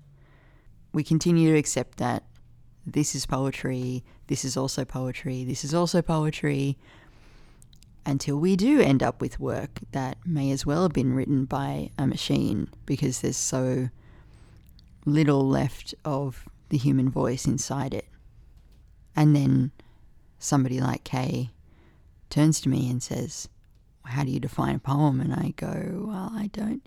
We 0.93 1.05
continue 1.05 1.53
to 1.53 1.59
accept 1.59 1.99
that 1.99 2.25
this 2.87 3.15
is 3.15 3.27
poetry, 3.27 4.05
this 4.27 4.45
is 4.45 4.57
also 4.57 4.85
poetry, 4.85 5.45
this 5.45 5.65
is 5.65 5.75
also 5.75 6.03
poetry, 6.03 6.79
until 8.07 8.37
we 8.37 8.57
do 8.57 8.81
end 8.81 9.03
up 9.03 9.21
with 9.21 9.41
work 9.41 9.81
that 9.93 10.19
may 10.27 10.51
as 10.51 10.67
well 10.67 10.83
have 10.83 10.93
been 10.93 11.15
written 11.15 11.45
by 11.45 11.91
a 11.99 12.07
machine 12.07 12.69
because 12.87 13.21
there's 13.21 13.37
so 13.37 13.89
little 15.07 15.47
left 15.47 15.95
of 16.05 16.49
the 16.69 16.79
human 16.79 17.11
voice 17.11 17.47
inside 17.47 17.95
it. 17.95 18.09
And 19.17 19.35
then 19.35 19.71
somebody 20.39 20.81
like 20.81 21.05
Kay 21.05 21.51
turns 22.31 22.61
to 22.63 22.69
me 22.69 22.91
and 22.91 23.03
says, 23.03 23.49
How 24.05 24.25
do 24.25 24.31
you 24.31 24.41
define 24.41 24.77
a 24.77 24.81
poem? 24.81 25.21
And 25.21 25.33
I 25.33 25.53
go, 25.57 26.07
Well, 26.09 26.31
I 26.35 26.49
don't 26.53 26.87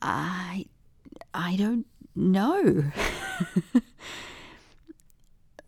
I 0.00 0.66
I 1.32 1.56
don't 1.56 1.86
know. 2.14 2.84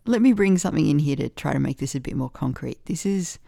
Let 0.05 0.21
me 0.21 0.31
bring 0.31 0.57
something 0.57 0.87
in 0.87 0.99
here 0.99 1.17
to 1.17 1.27
try 1.27 1.51
to 1.51 1.59
make 1.59 1.79
this 1.79 1.95
a 1.95 1.99
bit 1.99 2.15
more 2.15 2.29
concrete. 2.29 2.85
This 2.85 3.05
is 3.05 3.39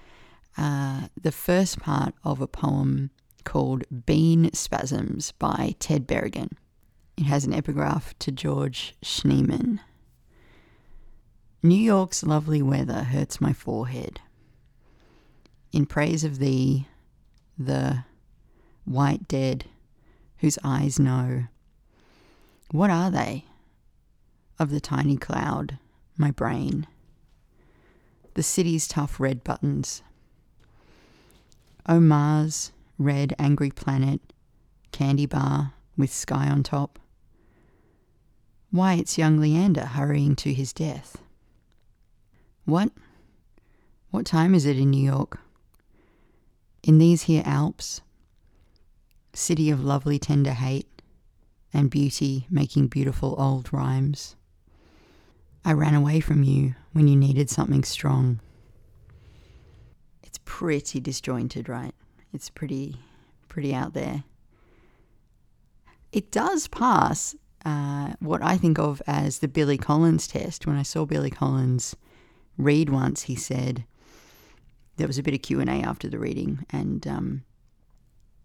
uh, 0.59 1.07
the 1.19 1.31
first 1.31 1.79
part 1.79 2.13
of 2.25 2.41
a 2.41 2.47
poem 2.47 3.11
called 3.45 3.85
Bean 4.05 4.51
Spasms 4.53 5.31
by 5.39 5.73
Ted 5.79 6.05
Berrigan. 6.05 6.51
It 7.15 7.23
has 7.23 7.45
an 7.45 7.53
epigraph 7.53 8.13
to 8.19 8.31
George 8.31 8.93
Schneemann. 9.01 9.79
New 11.63 11.77
York's 11.77 12.23
lovely 12.23 12.61
weather 12.61 13.03
hurts 13.03 13.39
my 13.39 13.53
forehead. 13.53 14.19
In 15.71 15.85
praise 15.85 16.25
of 16.25 16.39
thee, 16.39 16.87
the 17.57 18.03
white 18.83 19.29
dead, 19.29 19.65
whose 20.39 20.59
eyes 20.61 20.99
know. 20.99 21.45
What 22.71 22.89
are 22.89 23.09
they? 23.09 23.45
Of 24.57 24.71
the 24.71 24.81
tiny 24.81 25.15
cloud, 25.15 25.79
my 26.17 26.31
brain. 26.31 26.85
The 28.33 28.43
city's 28.43 28.89
tough 28.89 29.21
red 29.21 29.43
buttons. 29.45 30.03
Oh 31.91 31.99
Mars, 31.99 32.71
red 32.99 33.33
angry 33.39 33.71
planet, 33.71 34.21
candy 34.91 35.25
bar 35.25 35.73
with 35.97 36.13
sky 36.13 36.47
on 36.47 36.61
top. 36.61 36.99
Why, 38.69 38.93
it's 38.93 39.17
young 39.17 39.39
Leander 39.39 39.87
hurrying 39.87 40.35
to 40.35 40.53
his 40.53 40.71
death. 40.71 41.17
What? 42.65 42.91
What 44.11 44.27
time 44.27 44.53
is 44.53 44.67
it 44.67 44.77
in 44.77 44.91
New 44.91 45.03
York? 45.03 45.39
In 46.83 46.99
these 46.99 47.23
here 47.23 47.41
Alps, 47.43 48.01
city 49.33 49.71
of 49.71 49.83
lovely 49.83 50.19
tender 50.19 50.53
hate 50.53 51.01
and 51.73 51.89
beauty 51.89 52.45
making 52.51 52.89
beautiful 52.89 53.33
old 53.39 53.73
rhymes. 53.73 54.35
I 55.65 55.73
ran 55.73 55.95
away 55.95 56.19
from 56.19 56.43
you 56.43 56.75
when 56.93 57.07
you 57.07 57.15
needed 57.15 57.49
something 57.49 57.83
strong. 57.83 58.41
Pretty 60.59 60.99
disjointed, 60.99 61.69
right? 61.69 61.95
It's 62.33 62.49
pretty, 62.49 62.97
pretty 63.47 63.73
out 63.73 63.93
there. 63.93 64.25
It 66.11 66.33
does 66.33 66.67
pass 66.67 67.33
uh, 67.63 68.15
what 68.19 68.43
I 68.43 68.57
think 68.57 68.77
of 68.77 69.01
as 69.07 69.39
the 69.39 69.47
Billy 69.47 69.77
Collins 69.77 70.27
test. 70.27 70.67
When 70.67 70.75
I 70.75 70.83
saw 70.83 71.05
Billy 71.05 71.29
Collins 71.29 71.95
read 72.57 72.89
once, 72.89 73.21
he 73.21 73.35
said 73.35 73.85
there 74.97 75.07
was 75.07 75.17
a 75.17 75.23
bit 75.23 75.33
of 75.33 75.41
Q 75.41 75.61
and 75.61 75.69
A 75.69 75.75
after 75.75 76.09
the 76.09 76.19
reading, 76.19 76.65
and 76.71 77.07
um, 77.07 77.43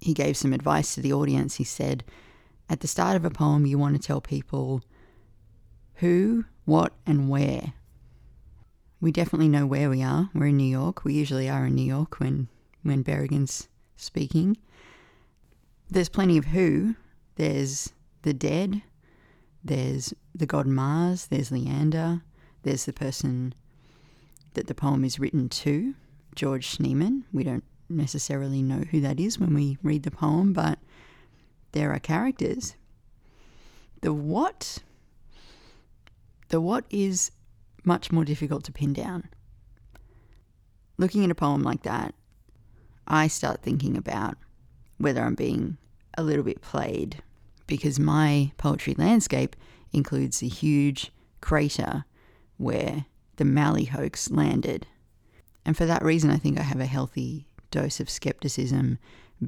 he 0.00 0.14
gave 0.14 0.36
some 0.36 0.52
advice 0.52 0.94
to 0.94 1.00
the 1.00 1.12
audience. 1.12 1.56
He 1.56 1.64
said, 1.64 2.04
at 2.70 2.78
the 2.78 2.86
start 2.86 3.16
of 3.16 3.24
a 3.24 3.30
poem, 3.30 3.66
you 3.66 3.76
want 3.76 4.00
to 4.00 4.06
tell 4.06 4.20
people 4.20 4.82
who, 5.94 6.44
what, 6.64 6.92
and 7.06 7.28
where. 7.28 7.72
We 9.04 9.12
definitely 9.12 9.50
know 9.50 9.66
where 9.66 9.90
we 9.90 10.02
are. 10.02 10.30
We're 10.32 10.46
in 10.46 10.56
New 10.56 10.64
York. 10.64 11.04
We 11.04 11.12
usually 11.12 11.46
are 11.46 11.66
in 11.66 11.74
New 11.74 11.84
York 11.84 12.20
when 12.20 12.48
when 12.84 13.02
Berrigan's 13.02 13.68
speaking. 13.98 14.56
There's 15.90 16.08
plenty 16.08 16.38
of 16.38 16.46
who. 16.46 16.94
There's 17.34 17.92
the 18.22 18.32
dead. 18.32 18.80
There's 19.62 20.14
the 20.34 20.46
god 20.46 20.66
Mars. 20.66 21.26
There's 21.26 21.52
Leander. 21.52 22.22
There's 22.62 22.86
the 22.86 22.94
person 22.94 23.54
that 24.54 24.68
the 24.68 24.74
poem 24.74 25.04
is 25.04 25.20
written 25.20 25.50
to, 25.50 25.94
George 26.34 26.74
Schneemann. 26.74 27.24
We 27.30 27.44
don't 27.44 27.64
necessarily 27.90 28.62
know 28.62 28.84
who 28.90 29.02
that 29.02 29.20
is 29.20 29.38
when 29.38 29.52
we 29.52 29.76
read 29.82 30.04
the 30.04 30.10
poem, 30.10 30.54
but 30.54 30.78
there 31.72 31.92
are 31.92 31.98
characters. 31.98 32.74
The 34.00 34.14
what, 34.14 34.78
the 36.48 36.62
what 36.62 36.86
is 36.88 37.32
much 37.84 38.12
more 38.12 38.24
difficult 38.24 38.64
to 38.64 38.72
pin 38.72 38.92
down. 38.92 39.28
Looking 40.96 41.24
at 41.24 41.30
a 41.30 41.34
poem 41.34 41.62
like 41.62 41.82
that, 41.82 42.14
I 43.06 43.28
start 43.28 43.62
thinking 43.62 43.96
about 43.96 44.36
whether 44.98 45.22
I'm 45.22 45.34
being 45.34 45.76
a 46.16 46.22
little 46.22 46.44
bit 46.44 46.62
played 46.62 47.22
because 47.66 47.98
my 47.98 48.52
poetry 48.56 48.94
landscape 48.96 49.56
includes 49.92 50.42
a 50.42 50.46
huge 50.46 51.10
crater 51.40 52.04
where 52.56 53.06
the 53.36 53.44
Malley 53.44 53.84
hoax 53.84 54.30
landed. 54.30 54.86
And 55.64 55.76
for 55.76 55.86
that 55.86 56.04
reason, 56.04 56.30
I 56.30 56.36
think 56.36 56.58
I 56.58 56.62
have 56.62 56.80
a 56.80 56.86
healthy 56.86 57.46
dose 57.70 58.00
of 58.00 58.10
skepticism 58.10 58.98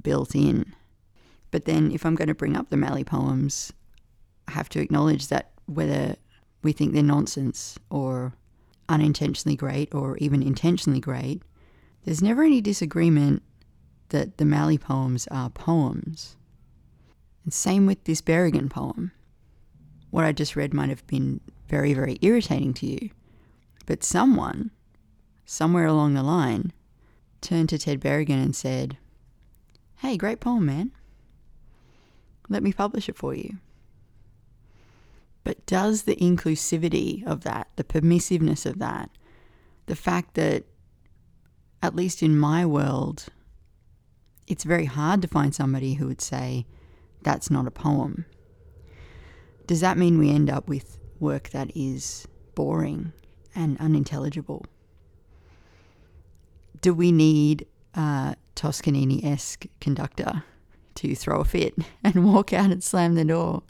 built 0.02 0.34
in. 0.34 0.74
But 1.50 1.64
then, 1.64 1.92
if 1.92 2.04
I'm 2.04 2.16
going 2.16 2.28
to 2.28 2.34
bring 2.34 2.56
up 2.56 2.70
the 2.70 2.76
Malley 2.76 3.04
poems, 3.04 3.72
I 4.48 4.52
have 4.52 4.68
to 4.70 4.80
acknowledge 4.80 5.28
that 5.28 5.52
whether 5.66 6.16
we 6.66 6.72
think 6.72 6.92
they're 6.92 7.02
nonsense 7.02 7.78
or 7.90 8.34
unintentionally 8.88 9.56
great 9.56 9.94
or 9.94 10.16
even 10.18 10.42
intentionally 10.42 11.00
great, 11.00 11.42
there's 12.04 12.22
never 12.22 12.42
any 12.42 12.60
disagreement 12.60 13.42
that 14.08 14.36
the 14.38 14.44
Malley 14.44 14.76
poems 14.76 15.28
are 15.28 15.48
poems. 15.48 16.36
And 17.44 17.54
same 17.54 17.86
with 17.86 18.02
this 18.04 18.20
Berrigan 18.20 18.68
poem. 18.68 19.12
What 20.10 20.24
I 20.24 20.32
just 20.32 20.56
read 20.56 20.74
might 20.74 20.88
have 20.88 21.06
been 21.06 21.40
very, 21.68 21.94
very 21.94 22.18
irritating 22.20 22.74
to 22.74 22.86
you, 22.86 23.10
but 23.86 24.02
someone, 24.02 24.72
somewhere 25.44 25.86
along 25.86 26.14
the 26.14 26.22
line, 26.24 26.72
turned 27.40 27.68
to 27.68 27.78
Ted 27.78 28.00
Berrigan 28.00 28.42
and 28.42 28.56
said, 28.56 28.98
Hey, 29.98 30.16
great 30.16 30.40
poem, 30.40 30.66
man. 30.66 30.90
Let 32.48 32.64
me 32.64 32.72
publish 32.72 33.08
it 33.08 33.16
for 33.16 33.34
you. 33.34 33.58
But 35.46 35.64
does 35.64 36.02
the 36.02 36.16
inclusivity 36.16 37.24
of 37.24 37.44
that, 37.44 37.68
the 37.76 37.84
permissiveness 37.84 38.66
of 38.66 38.80
that, 38.80 39.10
the 39.86 39.94
fact 39.94 40.34
that, 40.34 40.64
at 41.80 41.94
least 41.94 42.20
in 42.20 42.36
my 42.36 42.66
world, 42.66 43.26
it's 44.48 44.64
very 44.64 44.86
hard 44.86 45.22
to 45.22 45.28
find 45.28 45.54
somebody 45.54 45.94
who 45.94 46.08
would 46.08 46.20
say, 46.20 46.66
that's 47.22 47.48
not 47.48 47.68
a 47.68 47.70
poem. 47.70 48.24
Does 49.68 49.80
that 49.82 49.96
mean 49.96 50.18
we 50.18 50.30
end 50.30 50.50
up 50.50 50.68
with 50.68 50.98
work 51.20 51.50
that 51.50 51.70
is 51.76 52.26
boring 52.56 53.12
and 53.54 53.80
unintelligible? 53.80 54.66
Do 56.80 56.92
we 56.92 57.12
need 57.12 57.66
a 57.94 58.34
Toscanini 58.56 59.22
esque 59.22 59.66
conductor 59.80 60.42
to 60.96 61.14
throw 61.14 61.38
a 61.38 61.44
fit 61.44 61.76
and 62.02 62.34
walk 62.34 62.52
out 62.52 62.72
and 62.72 62.82
slam 62.82 63.14
the 63.14 63.24
door? 63.24 63.62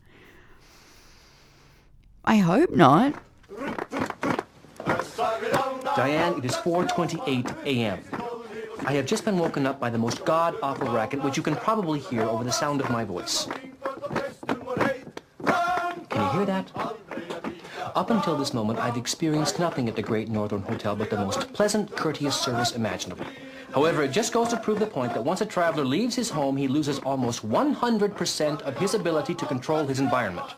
I 2.26 2.36
hope 2.36 2.70
not. 2.70 3.14
Diane, 5.94 6.38
it 6.38 6.44
is 6.44 6.56
4:28 6.56 7.64
a.m. 7.64 8.00
I 8.84 8.92
have 8.92 9.06
just 9.06 9.24
been 9.24 9.38
woken 9.38 9.66
up 9.66 9.78
by 9.80 9.90
the 9.90 9.98
most 9.98 10.24
god-awful 10.24 10.88
racket, 10.88 11.22
which 11.22 11.36
you 11.36 11.42
can 11.42 11.56
probably 11.56 12.00
hear 12.00 12.22
over 12.22 12.44
the 12.44 12.52
sound 12.52 12.80
of 12.80 12.90
my 12.90 13.04
voice. 13.04 13.46
Can 16.08 16.22
you 16.22 16.30
hear 16.30 16.46
that? 16.46 16.70
Up 17.94 18.10
until 18.10 18.36
this 18.36 18.52
moment, 18.52 18.78
I've 18.78 18.96
experienced 18.96 19.58
nothing 19.58 19.88
at 19.88 19.96
the 19.96 20.02
Great 20.02 20.28
Northern 20.28 20.62
Hotel 20.62 20.94
but 20.94 21.08
the 21.10 21.16
most 21.16 21.52
pleasant, 21.52 21.96
courteous 21.96 22.38
service 22.38 22.72
imaginable. 22.72 23.24
However, 23.72 24.02
it 24.02 24.10
just 24.12 24.32
goes 24.32 24.48
to 24.48 24.56
prove 24.56 24.80
the 24.80 24.86
point 24.86 25.14
that 25.14 25.24
once 25.24 25.40
a 25.40 25.46
traveler 25.46 25.84
leaves 25.84 26.14
his 26.14 26.30
home, 26.30 26.56
he 26.56 26.68
loses 26.68 26.98
almost 27.00 27.48
100% 27.48 28.62
of 28.62 28.76
his 28.76 28.94
ability 28.94 29.34
to 29.34 29.46
control 29.46 29.86
his 29.86 30.00
environment. 30.00 30.54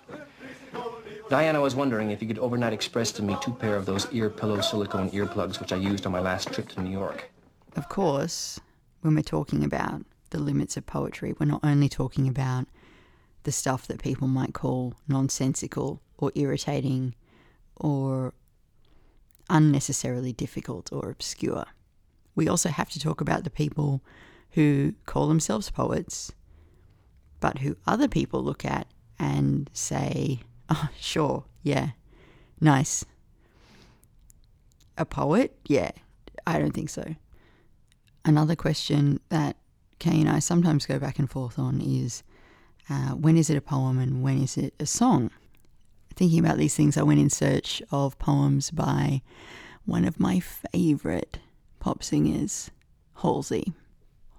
Diana 1.29 1.61
was 1.61 1.75
wondering 1.75 2.11
if 2.11 2.23
you 2.23 2.29
could 2.29 2.39
overnight 2.39 2.73
express 2.73 3.13
to 3.13 3.23
me 3.23 3.37
two 3.43 3.53
pair 3.53 3.77
of 3.77 3.85
those 3.85 4.11
ear 4.13 4.31
pillow 4.31 4.63
silicone 4.63 5.11
earplugs 5.11 5.61
which 5.61 5.73
I 5.73 5.77
used 5.77 6.07
on 6.07 6.13
my 6.13 6.21
last 6.21 6.53
trip 6.53 6.69
to 6.71 6.81
New 6.81 6.91
York. 6.91 7.31
Of 7.77 7.91
course, 7.91 8.59
when 9.03 9.15
we're 9.15 9.23
talking 9.23 9.63
about 9.63 10.07
the 10.31 10.39
limits 10.39 10.79
of 10.79 10.87
poetry, 10.87 11.35
we're 11.39 11.47
not 11.47 11.61
only 11.63 11.89
talking 11.91 12.29
about 12.29 12.67
the 13.43 13.53
stuff 13.53 13.87
that 13.89 14.03
people 14.03 14.27
might 14.27 14.55
call 14.55 14.95
nonsensical 15.07 16.01
or 16.17 16.33
irritating 16.35 17.15
or 17.77 18.33
unnecessarily 19.51 20.33
difficult 20.33 20.91
or 20.93 21.11
obscure. 21.11 21.67
We 22.35 22.49
also 22.49 22.71
have 22.71 22.89
to 22.91 23.01
talk 23.01 23.21
about 23.21 23.45
the 23.45 23.51
people 23.51 24.03
who 24.53 24.95
call 25.05 25.29
themselves 25.29 25.71
poets, 25.71 26.33
but 27.39 27.59
who 27.59 27.77
other 27.87 28.09
people 28.09 28.43
look 28.43 28.65
at 28.65 28.87
and 29.19 29.69
say, 29.75 30.41
oh, 30.69 30.89
sure, 30.99 31.45
yeah, 31.63 31.91
nice. 32.61 33.05
A 34.97 35.05
poet? 35.05 35.57
Yeah, 35.67 35.93
I 36.47 36.59
don't 36.59 36.73
think 36.73 36.91
so. 36.91 37.15
Another 38.25 38.57
question 38.57 39.21
that 39.29 39.57
Kay 39.99 40.21
and 40.21 40.29
I 40.29 40.39
sometimes 40.39 40.87
go 40.87 40.99
back 40.99 41.19
and 41.19 41.31
forth 41.31 41.59
on 41.59 41.81
is 41.81 42.23
uh, 42.91 43.11
when 43.11 43.37
is 43.37 43.51
it 43.51 43.57
a 43.57 43.61
poem 43.61 43.99
and 43.99 44.23
when 44.23 44.43
is 44.43 44.57
it 44.57 44.75
a 44.81 44.87
song? 44.87 45.31
Thinking 46.15 46.41
about 46.41 46.59
these 46.59 46.75
things, 46.75 46.97
I 46.97 47.03
went 47.03 47.21
in 47.21 47.31
search 47.31 47.83
of 47.93 48.19
poems 48.19 48.71
by 48.71 49.23
one 49.85 50.05
of 50.05 50.19
my 50.19 50.41
favourite 50.41 51.39
pop 51.81 52.03
singers, 52.03 52.71
Halsey. 53.23 53.73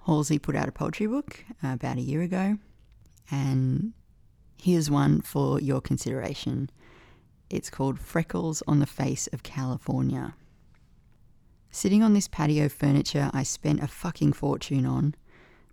Halsey 0.06 0.40
put 0.40 0.56
out 0.56 0.68
a 0.68 0.74
poetry 0.74 1.08
book 1.08 1.44
uh, 1.64 1.70
about 1.70 1.98
a 1.98 2.02
year 2.02 2.22
ago, 2.22 2.58
and 3.32 3.94
here's 4.62 4.92
one 4.92 5.22
for 5.22 5.60
your 5.60 5.82
consideration. 5.82 6.70
It's 7.50 7.70
called 7.70 8.00
Freckles 8.00 8.62
on 8.68 8.80
the 8.80 8.86
Face 8.86 9.28
of 9.34 9.44
California. 9.44 10.36
Sitting 11.72 12.04
on 12.04 12.14
this 12.14 12.28
patio 12.28 12.70
furniture 12.70 13.30
I 13.34 13.44
spent 13.44 13.82
a 13.82 13.88
fucking 13.88 14.34
fortune 14.34 14.86
on, 14.86 15.16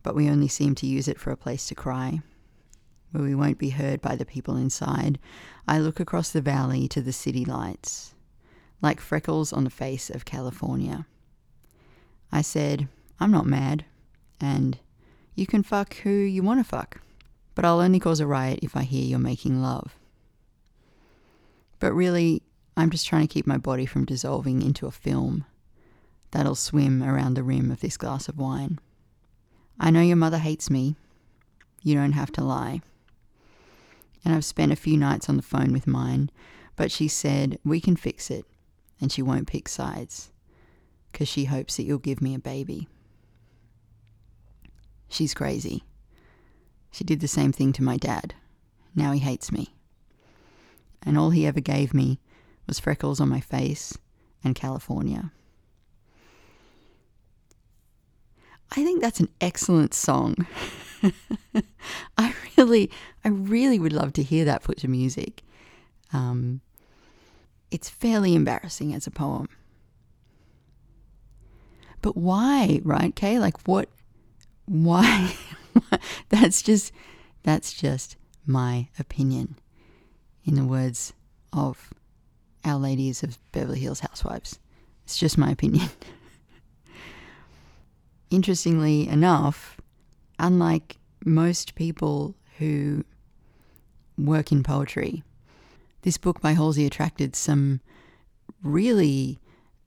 but 0.03 0.15
we 0.15 0.29
only 0.29 0.49
seem 0.49 0.75
to 0.77 0.87
use 0.87 1.09
it 1.09 1.19
for 1.19 1.31
a 1.31 1.37
place 1.37 1.67
to 1.69 1.75
cry 1.75 2.21
where 3.17 3.25
we 3.25 3.35
won't 3.35 3.59
be 3.59 3.71
heard 3.71 4.01
by 4.03 4.15
the 4.15 4.27
people 4.27 4.57
inside, 4.57 5.19
I 5.67 5.79
look 5.79 6.01
across 6.01 6.31
the 6.31 6.41
valley 6.41 6.87
to 6.89 7.01
the 7.01 7.13
city 7.13 7.45
lights, 7.45 8.15
like 8.83 9.01
freckles 9.01 9.53
on 9.53 9.65
the 9.65 9.71
face 9.71 10.11
of 10.11 10.25
California. 10.25 11.07
I 12.31 12.43
said, 12.43 12.89
I'm 13.19 13.31
not 13.31 13.47
mad, 13.47 13.85
and 14.41 14.79
you 15.35 15.47
can 15.47 15.63
fuck 15.63 15.95
who 15.97 16.11
you 16.11 16.43
want 16.43 16.61
to 16.61 16.65
fuck, 16.65 17.01
but 17.57 17.65
I'll 17.65 17.81
only 17.81 17.99
cause 17.99 18.21
a 18.21 18.27
riot 18.27 18.61
if 18.63 18.77
I 18.77 18.85
hear 18.85 19.05
you're 19.05 19.19
making 19.19 19.61
love. 19.61 19.97
But 21.81 21.93
really, 21.93 22.43
I'm 22.77 22.91
just 22.91 23.09
trying 23.09 23.27
to 23.27 23.35
keep 23.35 23.49
my 23.49 23.59
body 23.59 23.87
from 23.87 24.05
dissolving 24.05 24.63
into 24.63 24.87
a 24.87 24.93
film 24.93 25.45
that'll 26.31 26.55
swim 26.55 27.03
around 27.03 27.35
the 27.35 27.43
rim 27.43 27.73
of 27.73 27.81
this 27.81 27.97
glass 27.97 28.29
of 28.29 28.39
wine. 28.39 28.79
I 29.81 29.91
know 29.91 30.01
your 30.01 30.17
mother 30.17 30.39
hates 30.39 30.71
me. 30.71 30.95
You 31.83 31.97
don't 31.97 32.13
have 32.13 32.31
to 32.33 32.45
lie 32.45 32.83
and 34.27 34.35
I've 34.35 34.45
spent 34.45 34.73
a 34.73 34.77
few 34.77 34.97
nights 34.97 35.29
on 35.29 35.37
the 35.37 35.43
phone 35.43 35.73
with 35.73 35.87
mine, 35.87 36.31
but 36.75 36.91
she 36.91 37.07
said 37.07 37.61
we 37.65 37.81
can 37.81 37.95
fix 37.95 38.29
it 38.29 38.45
and 39.01 39.13
she 39.13 39.23
won't 39.23 39.47
pick 39.47 39.69
sides 39.69 40.33
because 41.13 41.29
she 41.29 41.45
hopes 41.45 41.77
that 41.77 41.85
you'll 41.85 41.99
give 41.99 42.21
me 42.21 42.35
a 42.35 42.41
baby. 42.41 42.89
She's 45.09 45.33
crazy. 45.33 45.85
She 46.97 47.05
did 47.05 47.21
the 47.21 47.29
same 47.29 47.53
thing 47.53 47.75
to 47.75 47.83
my 47.83 47.99
dad. 47.99 48.33
Now 48.95 49.13
he 49.13 49.19
hates 49.19 49.53
me. 49.53 49.75
And 51.03 51.19
all 51.19 51.29
he 51.29 51.47
ever 51.47 51.61
gave 51.61 51.93
me 51.93 52.21
was 52.67 52.81
freckles 52.81 53.21
on 53.21 53.29
my 53.29 53.39
face 53.39 53.99
and 54.43 54.55
California. 54.55 55.31
I 58.75 58.83
think 58.83 59.03
that's 59.03 59.21
an 59.21 59.29
excellent 59.43 59.93
song. 59.93 60.47
I 62.17 62.35
really, 62.57 62.91
I 63.23 63.29
really 63.29 63.79
would 63.79 63.93
love 63.93 64.15
to 64.15 64.23
hear 64.23 64.47
that 64.47 64.63
put 64.63 64.79
to 64.79 64.89
music. 64.89 65.43
Um, 66.15 66.63
it's 67.71 67.91
fairly 67.91 68.35
embarrassing 68.35 68.95
as 68.95 69.07
a 69.07 69.11
poem. 69.11 69.51
But 72.01 72.17
why, 72.17 72.81
right, 72.85 73.15
Kay? 73.15 73.39
Like, 73.39 73.69
what? 73.69 73.91
Why? 74.65 75.37
that's 76.29 76.63
just, 76.63 76.93
that's 77.43 77.73
just 77.73 78.17
my 78.47 78.89
opinion. 78.99 79.57
In 80.45 80.55
the 80.55 80.65
words 80.65 81.13
of 81.53 81.93
our 82.65 82.79
ladies 82.79 83.23
of 83.23 83.39
Beverly 83.53 83.81
Hills 83.81 84.01
Housewives, 84.01 84.59
it's 85.05 85.19
just 85.19 85.39
my 85.39 85.51
opinion. 85.51 85.89
Interestingly 88.31 89.09
enough, 89.09 89.81
unlike 90.39 90.99
most 91.25 91.75
people 91.75 92.35
who 92.59 93.05
work 94.19 94.53
in 94.53 94.63
poetry, 94.63 95.23
this 96.03 96.19
book 96.19 96.41
by 96.41 96.53
Halsey 96.53 96.87
attracted 96.87 97.35
some 97.35 97.81
really 98.63 99.39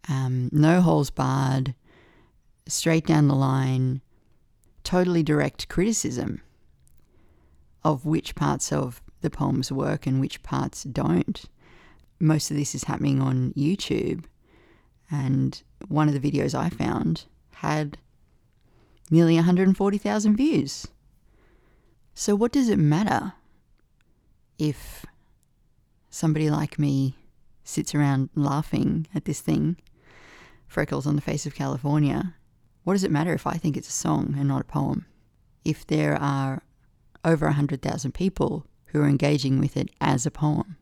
um, 0.08 0.50
no 0.52 0.82
holes 0.82 1.10
barred, 1.10 1.76
straight 2.67 3.06
down 3.06 3.28
the 3.28 3.36
line, 3.36 4.02
totally 4.89 5.21
direct 5.21 5.69
criticism 5.69 6.41
of 7.84 8.08
which 8.08 8.34
parts 8.34 8.71
of 8.71 9.04
the 9.21 9.30
poems 9.30 9.71
work 9.71 10.08
and 10.08 10.19
which 10.19 10.41
parts 10.41 10.84
don't. 10.84 11.45
Most 12.19 12.49
of 12.49 12.58
this 12.58 12.73
is 12.73 12.86
happening 12.86 13.21
on 13.21 13.54
YouTube, 13.54 14.23
and 15.12 15.62
one 15.88 16.08
of 16.08 16.19
the 16.19 16.32
videos 16.32 16.56
I 16.56 16.69
found 16.69 17.25
had 17.52 17.99
nearly 19.12 19.36
140,000 19.36 20.36
views. 20.36 20.88
So, 22.15 22.36
what 22.36 22.52
does 22.52 22.67
it 22.67 22.80
matter 22.80 23.34
if 24.58 25.06
somebody 26.10 26.49
like 26.49 26.80
me 26.80 27.15
sits 27.63 27.93
around 27.93 28.30
laughing 28.34 29.06
at 29.13 29.25
this 29.25 29.39
thing, 29.39 29.78
Freckles 30.67 31.06
on 31.06 31.15
the 31.15 31.21
Face 31.21 31.45
of 31.45 31.54
California? 31.54 32.34
What 32.89 32.95
does 32.95 33.04
it 33.04 33.12
matter 33.12 33.36
if 33.36 33.45
I 33.45 33.54
think 33.54 33.78
it's 33.78 33.88
a 33.88 33.91
song 33.91 34.34
and 34.36 34.47
not 34.47 34.62
a 34.62 34.63
poem? 34.63 35.06
If 35.63 35.86
there 35.86 36.15
are 36.15 36.63
over 37.23 37.45
100,000 37.45 38.15
people 38.15 38.65
who 38.86 38.99
are 38.99 39.08
engaging 39.08 39.60
with 39.60 39.78
it 39.78 39.91
as 40.02 40.25
a 40.25 40.32
poem. 40.32 40.75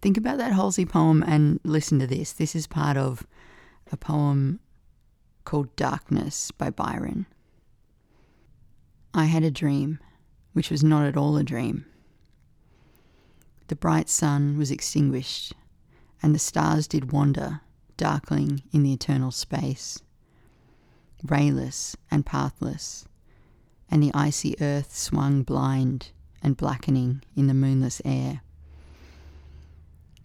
Think 0.00 0.16
about 0.16 0.38
that 0.38 0.54
Halsey 0.54 0.86
poem 0.86 1.22
and 1.26 1.60
listen 1.64 1.98
to 1.98 2.06
this. 2.06 2.32
This 2.32 2.56
is 2.56 2.66
part 2.66 2.96
of 2.96 3.26
a 3.92 3.98
poem 3.98 4.58
called 5.44 5.76
Darkness 5.76 6.50
by 6.50 6.70
Byron. 6.70 7.26
I 9.12 9.26
had 9.26 9.42
a 9.42 9.50
dream, 9.50 9.98
which 10.54 10.70
was 10.70 10.82
not 10.82 11.04
at 11.04 11.18
all 11.18 11.36
a 11.36 11.44
dream. 11.44 11.84
The 13.66 13.76
bright 13.76 14.08
sun 14.08 14.56
was 14.56 14.70
extinguished, 14.70 15.52
and 16.22 16.34
the 16.34 16.38
stars 16.38 16.88
did 16.88 17.12
wander, 17.12 17.60
darkling 17.96 18.62
in 18.72 18.82
the 18.82 18.92
eternal 18.92 19.30
space, 19.30 20.00
rayless 21.26 21.96
and 22.10 22.26
pathless, 22.26 23.06
and 23.90 24.02
the 24.02 24.10
icy 24.14 24.54
earth 24.60 24.96
swung 24.96 25.42
blind 25.42 26.10
and 26.42 26.56
blackening 26.56 27.22
in 27.36 27.46
the 27.46 27.54
moonless 27.54 28.02
air. 28.04 28.42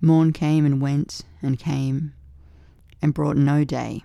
Morn 0.02 0.34
came 0.34 0.66
and 0.66 0.82
went 0.82 1.22
and 1.42 1.60
came, 1.60 2.14
and 3.02 3.14
brought 3.14 3.38
no 3.38 3.64
day 3.64 4.04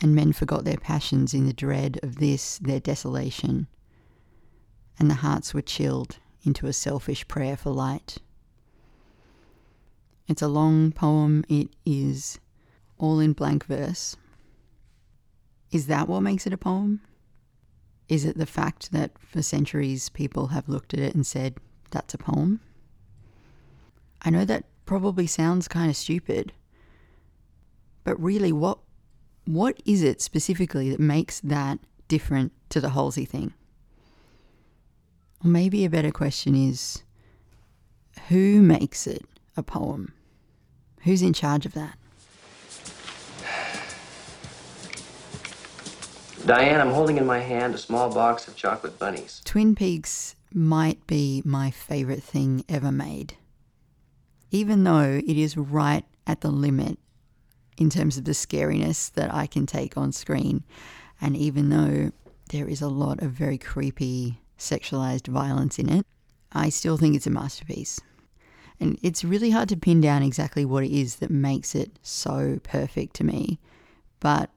and 0.00 0.14
men 0.14 0.32
forgot 0.32 0.64
their 0.64 0.76
passions 0.76 1.34
in 1.34 1.46
the 1.46 1.52
dread 1.52 1.98
of 2.02 2.16
this, 2.16 2.58
their 2.58 2.80
desolation, 2.80 3.66
and 4.98 5.10
the 5.10 5.16
hearts 5.16 5.52
were 5.52 5.62
chilled 5.62 6.18
into 6.42 6.66
a 6.66 6.72
selfish 6.72 7.28
prayer 7.28 7.56
for 7.56 7.70
light. 7.70 8.18
It's 10.30 10.42
a 10.42 10.46
long 10.46 10.92
poem, 10.92 11.44
it 11.48 11.70
is 11.84 12.38
all 12.98 13.18
in 13.18 13.32
blank 13.32 13.66
verse. 13.66 14.16
Is 15.72 15.88
that 15.88 16.06
what 16.08 16.20
makes 16.20 16.46
it 16.46 16.52
a 16.52 16.56
poem? 16.56 17.00
Is 18.08 18.24
it 18.24 18.38
the 18.38 18.46
fact 18.46 18.92
that 18.92 19.10
for 19.18 19.42
centuries 19.42 20.08
people 20.08 20.46
have 20.46 20.68
looked 20.68 20.94
at 20.94 21.00
it 21.00 21.16
and 21.16 21.26
said, 21.26 21.56
that's 21.90 22.14
a 22.14 22.18
poem? 22.18 22.60
I 24.22 24.30
know 24.30 24.44
that 24.44 24.66
probably 24.86 25.26
sounds 25.26 25.66
kind 25.66 25.90
of 25.90 25.96
stupid, 25.96 26.52
but 28.04 28.22
really, 28.22 28.52
what 28.52 28.78
what 29.46 29.82
is 29.84 30.04
it 30.04 30.22
specifically 30.22 30.90
that 30.90 31.00
makes 31.00 31.40
that 31.40 31.80
different 32.06 32.52
to 32.68 32.80
the 32.80 32.90
Halsey 32.90 33.24
thing? 33.24 33.52
Or 35.44 35.48
maybe 35.48 35.84
a 35.84 35.90
better 35.90 36.12
question 36.12 36.54
is 36.54 37.02
who 38.28 38.62
makes 38.62 39.08
it 39.08 39.24
a 39.56 39.64
poem? 39.64 40.12
Who's 41.02 41.22
in 41.22 41.32
charge 41.32 41.66
of 41.66 41.72
that? 41.74 41.96
Diane, 46.46 46.80
I'm 46.80 46.92
holding 46.92 47.18
in 47.18 47.26
my 47.26 47.38
hand 47.38 47.74
a 47.74 47.78
small 47.78 48.12
box 48.12 48.48
of 48.48 48.56
chocolate 48.56 48.98
bunnies. 48.98 49.40
Twin 49.44 49.74
Peaks 49.74 50.34
might 50.52 51.06
be 51.06 51.42
my 51.44 51.70
favourite 51.70 52.22
thing 52.22 52.64
ever 52.68 52.90
made. 52.90 53.34
Even 54.50 54.84
though 54.84 55.20
it 55.24 55.36
is 55.36 55.56
right 55.56 56.04
at 56.26 56.40
the 56.40 56.50
limit 56.50 56.98
in 57.78 57.88
terms 57.88 58.16
of 58.16 58.24
the 58.24 58.32
scariness 58.32 59.12
that 59.12 59.32
I 59.32 59.46
can 59.46 59.66
take 59.66 59.96
on 59.96 60.12
screen, 60.12 60.64
and 61.20 61.36
even 61.36 61.68
though 61.68 62.10
there 62.50 62.68
is 62.68 62.82
a 62.82 62.88
lot 62.88 63.22
of 63.22 63.30
very 63.30 63.58
creepy 63.58 64.40
sexualized 64.58 65.28
violence 65.28 65.78
in 65.78 65.88
it, 65.88 66.06
I 66.52 66.68
still 66.68 66.96
think 66.96 67.14
it's 67.14 67.26
a 67.26 67.30
masterpiece. 67.30 68.00
And 68.80 68.98
it's 69.02 69.22
really 69.22 69.50
hard 69.50 69.68
to 69.68 69.76
pin 69.76 70.00
down 70.00 70.22
exactly 70.22 70.64
what 70.64 70.84
it 70.84 70.90
is 70.90 71.16
that 71.16 71.30
makes 71.30 71.74
it 71.74 71.98
so 72.02 72.58
perfect 72.62 73.14
to 73.16 73.24
me. 73.24 73.58
But 74.20 74.50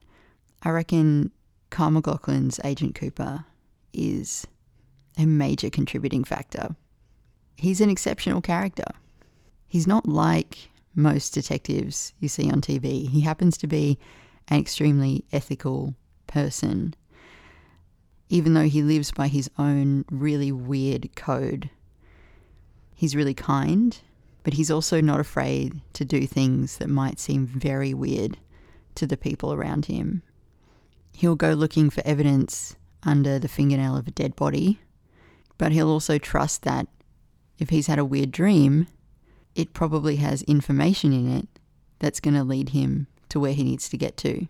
I 0.62 0.70
reckon 0.70 1.30
Kyle 1.68 1.90
MacLachlan's 1.90 2.58
Agent 2.64 2.94
Cooper 2.94 3.44
is 3.92 4.46
a 5.18 5.26
major 5.26 5.68
contributing 5.68 6.24
factor. 6.24 6.74
He's 7.56 7.80
an 7.80 7.90
exceptional 7.90 8.40
character. 8.40 8.86
He's 9.66 9.86
not 9.86 10.08
like 10.08 10.70
most 10.94 11.34
detectives 11.34 12.14
you 12.18 12.28
see 12.28 12.50
on 12.50 12.60
TV. 12.60 13.08
He 13.08 13.20
happens 13.20 13.56
to 13.58 13.66
be 13.66 13.98
an 14.48 14.58
extremely 14.58 15.24
ethical 15.32 15.94
person, 16.26 16.94
even 18.28 18.54
though 18.54 18.68
he 18.68 18.82
lives 18.82 19.10
by 19.12 19.28
his 19.28 19.50
own 19.58 20.04
really 20.10 20.52
weird 20.52 21.14
code. 21.14 21.70
He's 22.94 23.16
really 23.16 23.34
kind, 23.34 23.98
but 24.44 24.52
he's 24.54 24.70
also 24.70 25.00
not 25.00 25.18
afraid 25.18 25.80
to 25.94 26.04
do 26.04 26.26
things 26.26 26.76
that 26.76 26.88
might 26.88 27.18
seem 27.18 27.46
very 27.46 27.92
weird 27.92 28.36
to 28.94 29.06
the 29.06 29.16
people 29.16 29.52
around 29.52 29.86
him. 29.86 30.22
He'll 31.12 31.34
go 31.34 31.54
looking 31.54 31.90
for 31.90 32.06
evidence 32.06 32.76
under 33.02 33.38
the 33.38 33.48
fingernail 33.48 33.96
of 33.96 34.06
a 34.06 34.12
dead 34.12 34.36
body, 34.36 34.78
but 35.58 35.72
he'll 35.72 35.90
also 35.90 36.18
trust 36.18 36.62
that 36.62 36.86
if 37.58 37.70
he's 37.70 37.86
had 37.86 37.98
a 37.98 38.04
weird 38.04 38.30
dream, 38.30 38.86
it 39.54 39.72
probably 39.72 40.16
has 40.16 40.42
information 40.42 41.12
in 41.12 41.30
it 41.30 41.48
that's 41.98 42.20
going 42.20 42.34
to 42.34 42.44
lead 42.44 42.70
him 42.70 43.06
to 43.30 43.40
where 43.40 43.54
he 43.54 43.64
needs 43.64 43.88
to 43.88 43.96
get 43.96 44.16
to. 44.18 44.46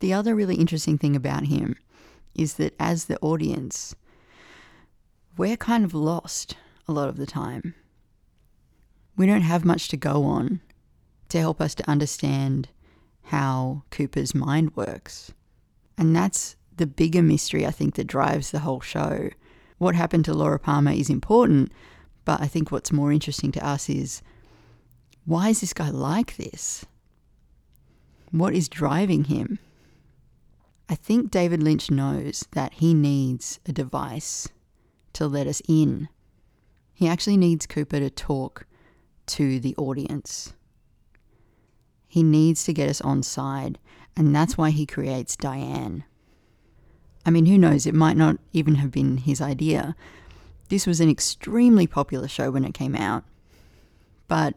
The 0.00 0.12
other 0.12 0.34
really 0.34 0.56
interesting 0.56 0.98
thing 0.98 1.16
about 1.16 1.46
him 1.46 1.76
is 2.34 2.54
that 2.54 2.74
as 2.78 3.06
the 3.06 3.18
audience, 3.20 3.94
we're 5.36 5.56
kind 5.56 5.84
of 5.84 5.94
lost 5.94 6.56
a 6.86 6.92
lot 6.92 7.08
of 7.08 7.16
the 7.16 7.26
time. 7.26 7.74
We 9.18 9.26
don't 9.26 9.42
have 9.42 9.64
much 9.64 9.88
to 9.88 9.96
go 9.96 10.22
on 10.22 10.60
to 11.28 11.40
help 11.40 11.60
us 11.60 11.74
to 11.74 11.90
understand 11.90 12.68
how 13.24 13.82
Cooper's 13.90 14.32
mind 14.32 14.76
works. 14.76 15.32
And 15.98 16.14
that's 16.14 16.54
the 16.76 16.86
bigger 16.86 17.20
mystery, 17.20 17.66
I 17.66 17.72
think, 17.72 17.96
that 17.96 18.06
drives 18.06 18.52
the 18.52 18.60
whole 18.60 18.80
show. 18.80 19.30
What 19.78 19.96
happened 19.96 20.24
to 20.26 20.34
Laura 20.34 20.60
Palmer 20.60 20.92
is 20.92 21.10
important, 21.10 21.72
but 22.24 22.40
I 22.40 22.46
think 22.46 22.70
what's 22.70 22.92
more 22.92 23.10
interesting 23.10 23.50
to 23.52 23.66
us 23.66 23.90
is 23.90 24.22
why 25.24 25.48
is 25.48 25.62
this 25.62 25.72
guy 25.72 25.90
like 25.90 26.36
this? 26.36 26.86
What 28.30 28.54
is 28.54 28.68
driving 28.68 29.24
him? 29.24 29.58
I 30.88 30.94
think 30.94 31.32
David 31.32 31.60
Lynch 31.60 31.90
knows 31.90 32.46
that 32.52 32.74
he 32.74 32.94
needs 32.94 33.58
a 33.66 33.72
device 33.72 34.48
to 35.14 35.26
let 35.26 35.48
us 35.48 35.60
in. 35.68 36.08
He 36.94 37.08
actually 37.08 37.36
needs 37.36 37.66
Cooper 37.66 37.98
to 37.98 38.10
talk 38.10 38.67
to 39.28 39.60
the 39.60 39.74
audience. 39.76 40.52
He 42.06 42.22
needs 42.22 42.64
to 42.64 42.72
get 42.72 42.88
us 42.88 43.00
on 43.00 43.22
side, 43.22 43.78
and 44.16 44.34
that's 44.34 44.56
why 44.56 44.70
he 44.70 44.86
creates 44.86 45.36
Diane. 45.36 46.04
I 47.26 47.30
mean, 47.30 47.46
who 47.46 47.58
knows, 47.58 47.86
it 47.86 47.94
might 47.94 48.16
not 48.16 48.38
even 48.52 48.76
have 48.76 48.90
been 48.90 49.18
his 49.18 49.40
idea. 49.40 49.94
This 50.70 50.86
was 50.86 51.00
an 51.00 51.10
extremely 51.10 51.86
popular 51.86 52.28
show 52.28 52.50
when 52.50 52.64
it 52.64 52.74
came 52.74 52.94
out, 52.94 53.24
but 54.26 54.54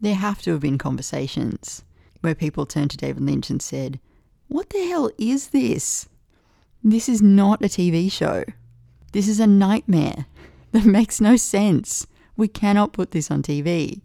there 0.00 0.14
have 0.14 0.42
to 0.42 0.52
have 0.52 0.60
been 0.60 0.78
conversations 0.78 1.84
where 2.20 2.34
people 2.34 2.66
turned 2.66 2.90
to 2.90 2.96
David 2.96 3.22
Lynch 3.22 3.50
and 3.50 3.60
said, 3.60 4.00
What 4.48 4.70
the 4.70 4.86
hell 4.86 5.10
is 5.18 5.48
this? 5.48 6.08
This 6.82 7.08
is 7.08 7.22
not 7.22 7.62
a 7.62 7.68
TV 7.68 8.10
show. 8.10 8.44
This 9.12 9.28
is 9.28 9.40
a 9.40 9.46
nightmare 9.46 10.26
that 10.72 10.84
makes 10.84 11.20
no 11.20 11.36
sense. 11.36 12.06
We 12.36 12.48
cannot 12.48 12.92
put 12.92 13.12
this 13.12 13.30
on 13.30 13.42
TV. 13.42 14.00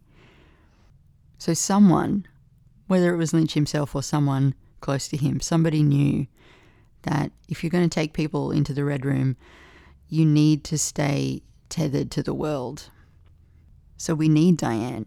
So, 1.37 1.53
someone 1.53 2.25
whether 2.89 3.13
it 3.13 3.17
was 3.17 3.33
Lynch 3.33 3.53
himself 3.53 3.93
or 3.93 4.01
someone 4.01 4.55
close 4.81 5.07
to 5.09 5.15
him, 5.15 5.39
somebody 5.39 5.83
knew 5.83 6.25
that 7.03 7.31
if 7.47 7.63
you're 7.63 7.69
going 7.69 7.87
to 7.87 7.95
take 7.95 8.13
people 8.13 8.49
into 8.49 8.73
the 8.73 8.83
Red 8.83 9.05
Room, 9.05 9.37
you 10.07 10.25
need 10.25 10.63
to 10.63 10.77
stay 10.77 11.43
tethered 11.69 12.09
to 12.09 12.23
the 12.23 12.33
world. 12.33 12.89
So 13.95 14.15
we 14.15 14.27
need 14.27 14.57
Diane. 14.57 15.05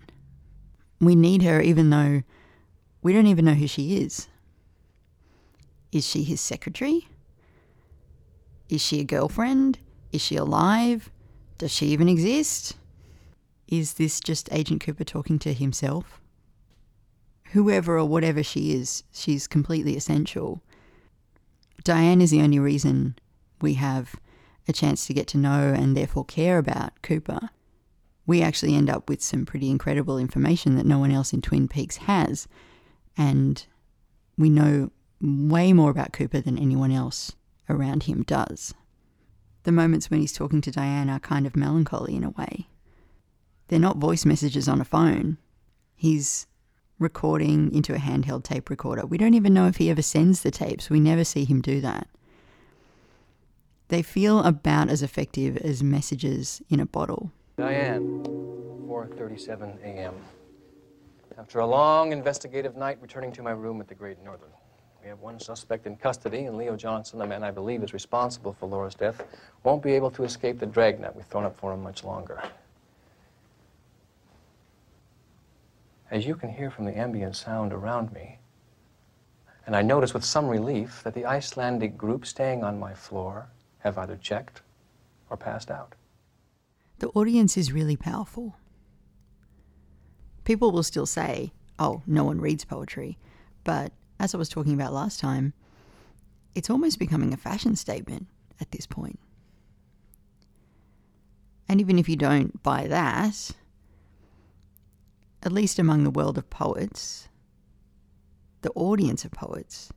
We 1.01 1.17
need 1.17 1.43
her 1.43 1.61
even 1.61 1.91
though 1.91 2.23
we 3.03 3.13
don't 3.13 3.27
even 3.27 3.45
know 3.45 3.55
who 3.55 3.67
she 3.67 3.97
is. 3.97 4.29
Is 5.91 6.07
she 6.07 6.23
his 6.23 6.41
secretary? 6.41 7.09
Is 8.69 8.81
she 8.81 9.01
a 9.01 9.05
girlfriend? 9.05 9.81
Is 10.13 10.21
she 10.21 10.37
alive? 10.37 11.11
Does 11.59 11.73
she 11.73 11.87
even 11.87 12.09
exist? 12.09 12.77
Is 13.73 13.95
this 13.95 14.21
just 14.21 14.53
Agent 14.53 14.83
Cooper 14.83 15.05
talking 15.05 15.39
to 15.41 15.53
himself? 15.53 16.21
whoever 17.53 17.99
or 17.99 18.07
whatever 18.07 18.43
she 18.43 18.73
is, 18.73 19.05
she's 19.13 19.47
completely 19.47 19.97
essential. 19.97 20.63
Diane 21.85 22.21
is 22.21 22.31
the 22.31 22.41
only 22.41 22.59
reason 22.59 23.15
we 23.61 23.75
have 23.75 24.17
a 24.67 24.73
chance 24.73 25.07
to 25.07 25.15
get 25.15 25.27
to 25.29 25.39
know 25.39 25.75
and 25.77 25.97
therefore 25.97 26.25
care 26.25 26.59
about 26.59 27.01
Cooper. 27.03 27.51
We 28.27 28.41
actually 28.41 28.75
end 28.75 28.89
up 28.89 29.09
with 29.09 29.23
some 29.23 29.45
pretty 29.45 29.71
incredible 29.71 30.17
information 30.17 30.77
that 30.77 30.87
no 30.87 30.99
one 30.99 31.11
else 31.11 31.33
in 31.33 31.43
Twin 31.43 31.69
Peaks 31.69 31.99
has, 31.99 32.49
and 33.19 33.67
we 34.39 34.49
know 34.49 34.91
way 35.21 35.73
more 35.73 35.91
about 35.91 36.13
Cooper 36.13 36.41
than 36.41 36.59
anyone 36.59 36.93
else 36.93 37.33
around 37.69 38.05
him 38.05 38.23
does. 38.23 38.73
The 39.65 39.73
moments 39.73 40.11
when 40.11 40.21
he's 40.21 40.33
talking 40.33 40.61
to 40.63 40.71
Diane 40.71 41.11
are 41.11 41.21
kind 41.21 41.47
of 41.47 41.55
melancholy 41.55 42.17
in 42.17 42.25
a 42.25 42.31
way. 42.31 42.69
They're 43.73 43.81
not 43.81 43.97
voice 43.97 44.27
messages 44.27 44.69
on 44.69 44.83
a 44.83 44.85
phone. 44.85 45.39
He's 45.95 46.47
recording 46.99 47.73
into 47.75 47.95
a 47.95 47.97
handheld 47.97 48.45
tape 48.45 48.69
recorder. 48.69 49.07
We 49.07 49.17
don't 49.17 49.33
even 49.33 49.55
know 49.55 49.67
if 49.67 49.79
he 49.79 49.89
ever 49.89 50.03
sends 50.03 50.43
the 50.43 50.51
tapes. 50.51 50.91
We 50.91 51.01
never 51.01 51.25
see 51.25 51.47
him 51.47 51.63
do 51.63 51.81
that. 51.81 52.07
They 53.89 54.03
feel 54.03 54.41
about 54.41 54.91
as 54.91 55.03
effective 55.03 55.57
as 55.57 55.83
messages 55.83 56.61
in 56.69 56.81
a 56.81 56.85
bottle. 56.85 57.33
Diane, 57.57 58.23
4:37 58.87 59.81
a.m. 59.83 60.17
After 61.39 61.61
a 61.61 61.67
long 61.67 62.13
investigative 62.13 62.77
night, 62.77 62.99
returning 63.01 63.33
to 63.33 63.43
my 63.43 63.53
room 63.53 63.81
at 63.81 63.89
the 63.89 63.95
Great 63.95 64.23
Northern. 64.23 64.53
We 65.03 65.09
have 65.09 65.21
one 65.21 65.41
suspect 65.41 65.87
in 65.87 65.97
custody, 65.97 66.45
and 66.45 66.59
Leo 66.59 66.77
Johnson, 66.77 67.19
the 67.19 67.27
man 67.27 67.43
I 67.43 67.51
believe 67.51 67.83
is 67.83 67.95
responsible 67.95 68.53
for 68.53 68.67
Laura's 68.67 68.95
death, 68.95 69.25
won't 69.65 69.83
be 69.83 69.93
able 69.93 70.11
to 70.11 70.25
escape 70.25 70.59
the 70.59 70.67
dragnet 70.67 71.17
we've 71.17 71.25
thrown 71.25 71.47
up 71.47 71.57
for 71.57 71.73
him 71.73 71.83
much 71.83 72.05
longer. 72.05 72.43
As 76.13 76.27
you 76.27 76.37
can 76.37 76.51
hear 76.51 76.71
from 76.71 76.85
the 76.85 76.97
ambient 76.97 77.35
sound 77.35 77.73
around 77.73 78.13
me. 78.13 78.39
And 79.67 79.75
I 79.75 79.81
notice 79.81 80.13
with 80.13 80.25
some 80.25 80.47
relief 80.47 81.01
that 81.05 81.15
the 81.15 81.25
Icelandic 81.25 81.97
group 81.97 82.27
staying 82.27 82.63
on 82.63 82.79
my 82.79 82.93
floor 82.93 83.49
have 83.79 83.97
either 83.97 84.17
checked 84.17 84.61
or 85.31 85.39
passed 85.39 85.71
out. 85.71 85.95
The 86.99 87.09
audience 87.09 87.57
is 87.57 87.73
really 87.73 87.97
powerful. 87.97 88.57
People 90.45 90.71
will 90.71 90.83
still 90.83 91.07
say, 91.07 91.53
oh, 91.79 92.03
no 92.07 92.25
one 92.25 92.41
reads 92.41 92.67
poetry. 92.67 93.17
But 93.65 93.93
as 94.21 94.35
I 94.35 94.39
was 94.39 94.51
talking 94.51 94.75
about 94.75 94.93
last 94.93 95.19
time, 95.19 95.55
it's 96.55 96.69
almost 96.69 96.99
becoming 96.99 97.33
a 97.33 97.39
fashion 97.39 97.75
statement 97.75 98.27
at 98.61 98.71
this 98.71 98.87
point. 98.87 99.19
And 101.71 101.81
even 101.81 101.99
if 101.99 102.07
you 102.07 102.17
don't 102.17 102.63
buy 102.63 102.87
that, 102.89 103.53
at 105.43 105.53
least 105.53 105.79
among 105.79 106.05
the 106.05 106.11
world 106.11 106.39
of 106.39 106.49
poets, 106.51 107.29
the 108.63 108.71
audience 108.73 109.25
of 109.25 109.33
poets 109.33 109.93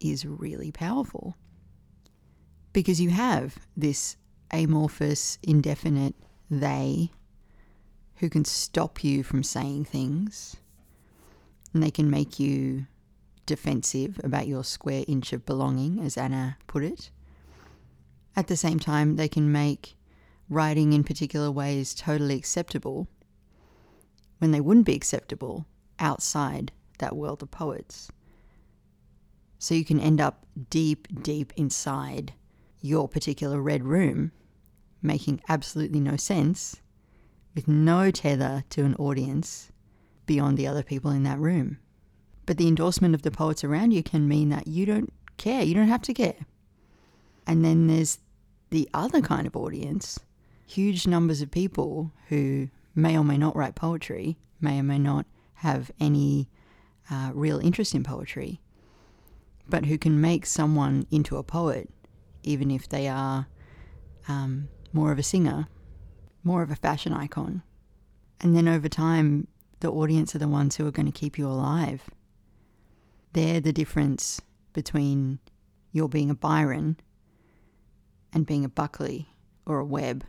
is 0.00 0.26
really 0.26 0.72
powerful. 0.72 1.36
Because 2.72 3.00
you 3.00 3.10
have 3.10 3.58
this 3.76 4.16
amorphous, 4.50 5.38
indefinite 5.42 6.14
they 6.50 7.10
who 8.16 8.28
can 8.28 8.44
stop 8.44 9.04
you 9.04 9.22
from 9.22 9.42
saying 9.42 9.84
things 9.84 10.56
and 11.72 11.82
they 11.82 11.90
can 11.90 12.10
make 12.10 12.40
you 12.40 12.86
defensive 13.46 14.20
about 14.24 14.48
your 14.48 14.64
square 14.64 15.04
inch 15.06 15.32
of 15.32 15.46
belonging, 15.46 16.00
as 16.00 16.16
Anna 16.16 16.56
put 16.66 16.82
it. 16.82 17.10
At 18.34 18.48
the 18.48 18.56
same 18.56 18.78
time, 18.78 19.16
they 19.16 19.28
can 19.28 19.52
make 19.52 19.96
writing 20.48 20.92
in 20.92 21.04
particular 21.04 21.50
ways 21.50 21.94
totally 21.94 22.36
acceptable 22.36 23.06
when 24.38 24.50
they 24.50 24.60
wouldn't 24.60 24.86
be 24.86 24.94
acceptable 24.94 25.66
outside 25.98 26.72
that 26.98 27.16
world 27.16 27.42
of 27.42 27.50
poets. 27.50 28.10
So 29.58 29.74
you 29.74 29.84
can 29.84 30.00
end 30.00 30.20
up 30.20 30.46
deep, 30.70 31.08
deep 31.22 31.52
inside 31.56 32.32
your 32.80 33.08
particular 33.08 33.60
red 33.60 33.84
room, 33.84 34.32
making 35.02 35.40
absolutely 35.48 36.00
no 36.00 36.16
sense, 36.16 36.76
with 37.54 37.66
no 37.66 38.10
tether 38.10 38.64
to 38.70 38.84
an 38.84 38.94
audience 38.96 39.72
beyond 40.26 40.56
the 40.56 40.66
other 40.66 40.82
people 40.82 41.10
in 41.10 41.24
that 41.24 41.38
room. 41.38 41.78
But 42.46 42.56
the 42.56 42.68
endorsement 42.68 43.14
of 43.14 43.22
the 43.22 43.30
poets 43.30 43.64
around 43.64 43.92
you 43.92 44.02
can 44.02 44.28
mean 44.28 44.48
that 44.50 44.68
you 44.68 44.86
don't 44.86 45.12
care, 45.36 45.62
you 45.62 45.74
don't 45.74 45.88
have 45.88 46.02
to 46.02 46.14
care. 46.14 46.46
And 47.46 47.64
then 47.64 47.88
there's 47.88 48.18
the 48.70 48.88
other 48.94 49.20
kind 49.20 49.46
of 49.46 49.56
audience 49.56 50.20
huge 50.66 51.06
numbers 51.06 51.40
of 51.40 51.50
people 51.50 52.12
who 52.28 52.68
may 52.98 53.16
or 53.16 53.24
may 53.24 53.38
not 53.38 53.56
write 53.56 53.74
poetry, 53.74 54.36
may 54.60 54.80
or 54.80 54.82
may 54.82 54.98
not 54.98 55.24
have 55.54 55.90
any 56.00 56.48
uh, 57.10 57.30
real 57.32 57.58
interest 57.60 57.94
in 57.94 58.02
poetry, 58.02 58.60
but 59.68 59.86
who 59.86 59.96
can 59.96 60.20
make 60.20 60.44
someone 60.44 61.06
into 61.10 61.36
a 61.36 61.42
poet, 61.42 61.88
even 62.42 62.70
if 62.70 62.88
they 62.88 63.08
are 63.08 63.46
um, 64.26 64.68
more 64.92 65.12
of 65.12 65.18
a 65.18 65.22
singer, 65.22 65.68
more 66.42 66.62
of 66.62 66.70
a 66.70 66.76
fashion 66.76 67.12
icon. 67.12 67.62
And 68.40 68.56
then 68.56 68.68
over 68.68 68.88
time, 68.88 69.46
the 69.80 69.90
audience 69.90 70.34
are 70.34 70.38
the 70.38 70.48
ones 70.48 70.76
who 70.76 70.86
are 70.86 70.92
going 70.92 71.06
to 71.06 71.12
keep 71.12 71.38
you 71.38 71.46
alive. 71.46 72.02
They're 73.32 73.60
the 73.60 73.72
difference 73.72 74.40
between 74.72 75.38
your 75.92 76.08
being 76.08 76.30
a 76.30 76.34
Byron 76.34 76.96
and 78.32 78.46
being 78.46 78.64
a 78.64 78.68
Buckley 78.68 79.28
or 79.66 79.78
a 79.78 79.84
Webb. 79.84 80.24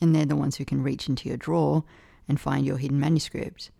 And 0.00 0.14
they're 0.14 0.26
the 0.26 0.36
ones 0.36 0.56
who 0.56 0.64
can 0.64 0.82
reach 0.82 1.08
into 1.08 1.28
your 1.28 1.36
drawer 1.36 1.84
and 2.28 2.40
find 2.40 2.64
your 2.64 2.78
hidden 2.78 2.98
manuscript 2.98 3.70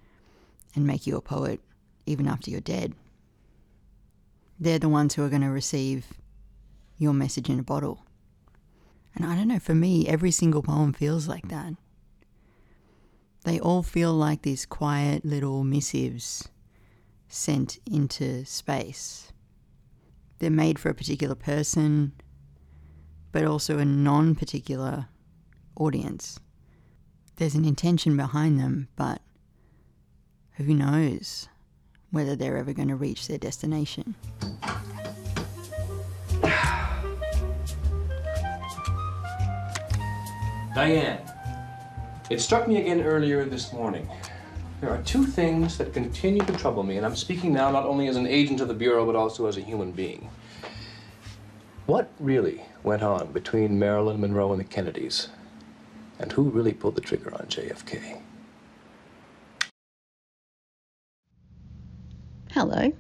and 0.74 0.86
make 0.86 1.06
you 1.06 1.16
a 1.16 1.22
poet 1.22 1.60
even 2.06 2.26
after 2.26 2.50
you're 2.50 2.60
dead. 2.60 2.94
They're 4.58 4.78
the 4.78 4.88
ones 4.88 5.14
who 5.14 5.24
are 5.24 5.30
going 5.30 5.42
to 5.42 5.48
receive 5.48 6.06
your 6.98 7.14
message 7.14 7.48
in 7.48 7.58
a 7.58 7.62
bottle. 7.62 8.04
And 9.14 9.24
I 9.24 9.34
don't 9.34 9.48
know, 9.48 9.58
for 9.58 9.74
me, 9.74 10.06
every 10.06 10.30
single 10.30 10.62
poem 10.62 10.92
feels 10.92 11.26
like 11.26 11.48
that. 11.48 11.74
They 13.44 13.58
all 13.58 13.82
feel 13.82 14.12
like 14.12 14.42
these 14.42 14.66
quiet 14.66 15.24
little 15.24 15.64
missives 15.64 16.48
sent 17.28 17.78
into 17.90 18.44
space. 18.44 19.32
They're 20.38 20.50
made 20.50 20.78
for 20.78 20.90
a 20.90 20.94
particular 20.94 21.34
person, 21.34 22.12
but 23.32 23.44
also 23.44 23.78
a 23.78 23.84
non 23.84 24.34
particular 24.34 25.08
audience. 25.76 26.38
There's 27.36 27.54
an 27.54 27.64
intention 27.64 28.16
behind 28.16 28.58
them, 28.60 28.88
but 28.96 29.22
who 30.56 30.74
knows 30.74 31.48
whether 32.10 32.36
they're 32.36 32.56
ever 32.56 32.72
going 32.72 32.88
to 32.88 32.96
reach 32.96 33.28
their 33.28 33.38
destination. 33.38 34.14
Diane, 40.74 41.20
it 42.30 42.40
struck 42.40 42.68
me 42.68 42.80
again 42.80 43.00
earlier 43.02 43.44
this 43.44 43.72
morning. 43.72 44.08
There 44.80 44.90
are 44.90 45.02
two 45.02 45.26
things 45.26 45.76
that 45.78 45.92
continue 45.92 46.42
to 46.42 46.52
trouble 46.54 46.82
me, 46.82 46.96
and 46.96 47.04
I'm 47.04 47.16
speaking 47.16 47.52
now 47.52 47.70
not 47.70 47.84
only 47.84 48.08
as 48.08 48.16
an 48.16 48.26
agent 48.26 48.60
of 48.60 48.68
the 48.68 48.74
Bureau, 48.74 49.04
but 49.04 49.16
also 49.16 49.46
as 49.46 49.56
a 49.56 49.60
human 49.60 49.92
being. 49.92 50.30
What 51.86 52.10
really 52.20 52.62
went 52.82 53.02
on 53.02 53.32
between 53.32 53.78
Marilyn 53.78 54.20
Monroe 54.20 54.52
and 54.52 54.60
the 54.60 54.64
Kennedys? 54.64 55.28
And 56.20 56.30
who 56.30 56.42
really 56.42 56.74
pulled 56.74 56.96
the 56.96 57.00
trigger 57.00 57.32
on 57.34 57.46
JFK? 57.46 58.20
Hello. 62.50 62.92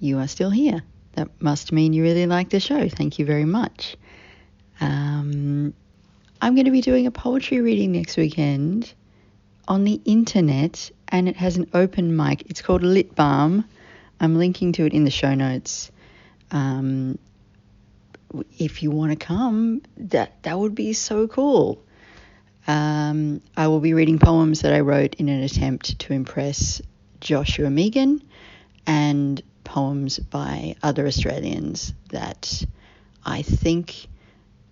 You 0.00 0.18
are 0.18 0.26
still 0.26 0.48
here. 0.48 0.82
That 1.12 1.28
must 1.40 1.72
mean 1.72 1.92
you 1.92 2.02
really 2.02 2.26
like 2.26 2.48
the 2.48 2.58
show. 2.58 2.88
Thank 2.88 3.18
you 3.18 3.26
very 3.26 3.44
much. 3.44 3.96
Um, 4.80 5.74
I'm 6.40 6.54
going 6.54 6.64
to 6.64 6.70
be 6.70 6.80
doing 6.80 7.06
a 7.06 7.10
poetry 7.10 7.60
reading 7.60 7.92
next 7.92 8.16
weekend 8.16 8.92
on 9.68 9.84
the 9.84 10.00
internet, 10.06 10.90
and 11.08 11.28
it 11.28 11.36
has 11.36 11.58
an 11.58 11.68
open 11.74 12.16
mic. 12.16 12.48
It's 12.48 12.62
called 12.62 12.82
Lit 12.82 13.14
Balm. 13.14 13.64
I'm 14.20 14.36
linking 14.36 14.72
to 14.72 14.86
it 14.86 14.94
in 14.94 15.04
the 15.04 15.10
show 15.10 15.34
notes. 15.34 15.90
Um, 16.50 17.18
if 18.58 18.82
you 18.82 18.90
want 18.90 19.12
to 19.12 19.16
come, 19.16 19.82
that 19.98 20.42
that 20.44 20.58
would 20.58 20.74
be 20.74 20.94
so 20.94 21.28
cool. 21.28 21.82
Um, 22.66 23.42
I 23.56 23.68
will 23.68 23.80
be 23.80 23.94
reading 23.94 24.18
poems 24.18 24.62
that 24.62 24.72
I 24.72 24.80
wrote 24.80 25.14
in 25.14 25.28
an 25.28 25.42
attempt 25.42 25.98
to 26.00 26.12
impress 26.12 26.82
Joshua 27.20 27.68
Mehigan 27.68 28.22
and 28.86 29.42
poems 29.64 30.18
by 30.18 30.76
other 30.82 31.06
Australians 31.06 31.92
that 32.10 32.64
I 33.24 33.42
think 33.42 34.08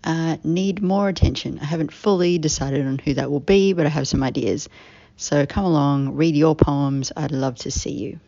uh, 0.02 0.36
need 0.44 0.82
more 0.82 1.08
attention. 1.08 1.58
I 1.60 1.64
haven't 1.64 1.92
fully 1.92 2.38
decided 2.38 2.86
on 2.86 2.98
who 2.98 3.14
that 3.14 3.30
will 3.30 3.40
be, 3.40 3.72
but 3.72 3.86
I 3.86 3.88
have 3.88 4.08
some 4.08 4.22
ideas. 4.22 4.68
So 5.16 5.46
come 5.46 5.64
along, 5.64 6.16
read 6.16 6.34
your 6.34 6.56
poems. 6.56 7.12
I'd 7.16 7.32
love 7.32 7.56
to 7.58 7.70
see 7.70 7.92
you. 7.92 8.20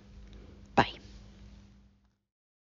Bye. 0.75 0.93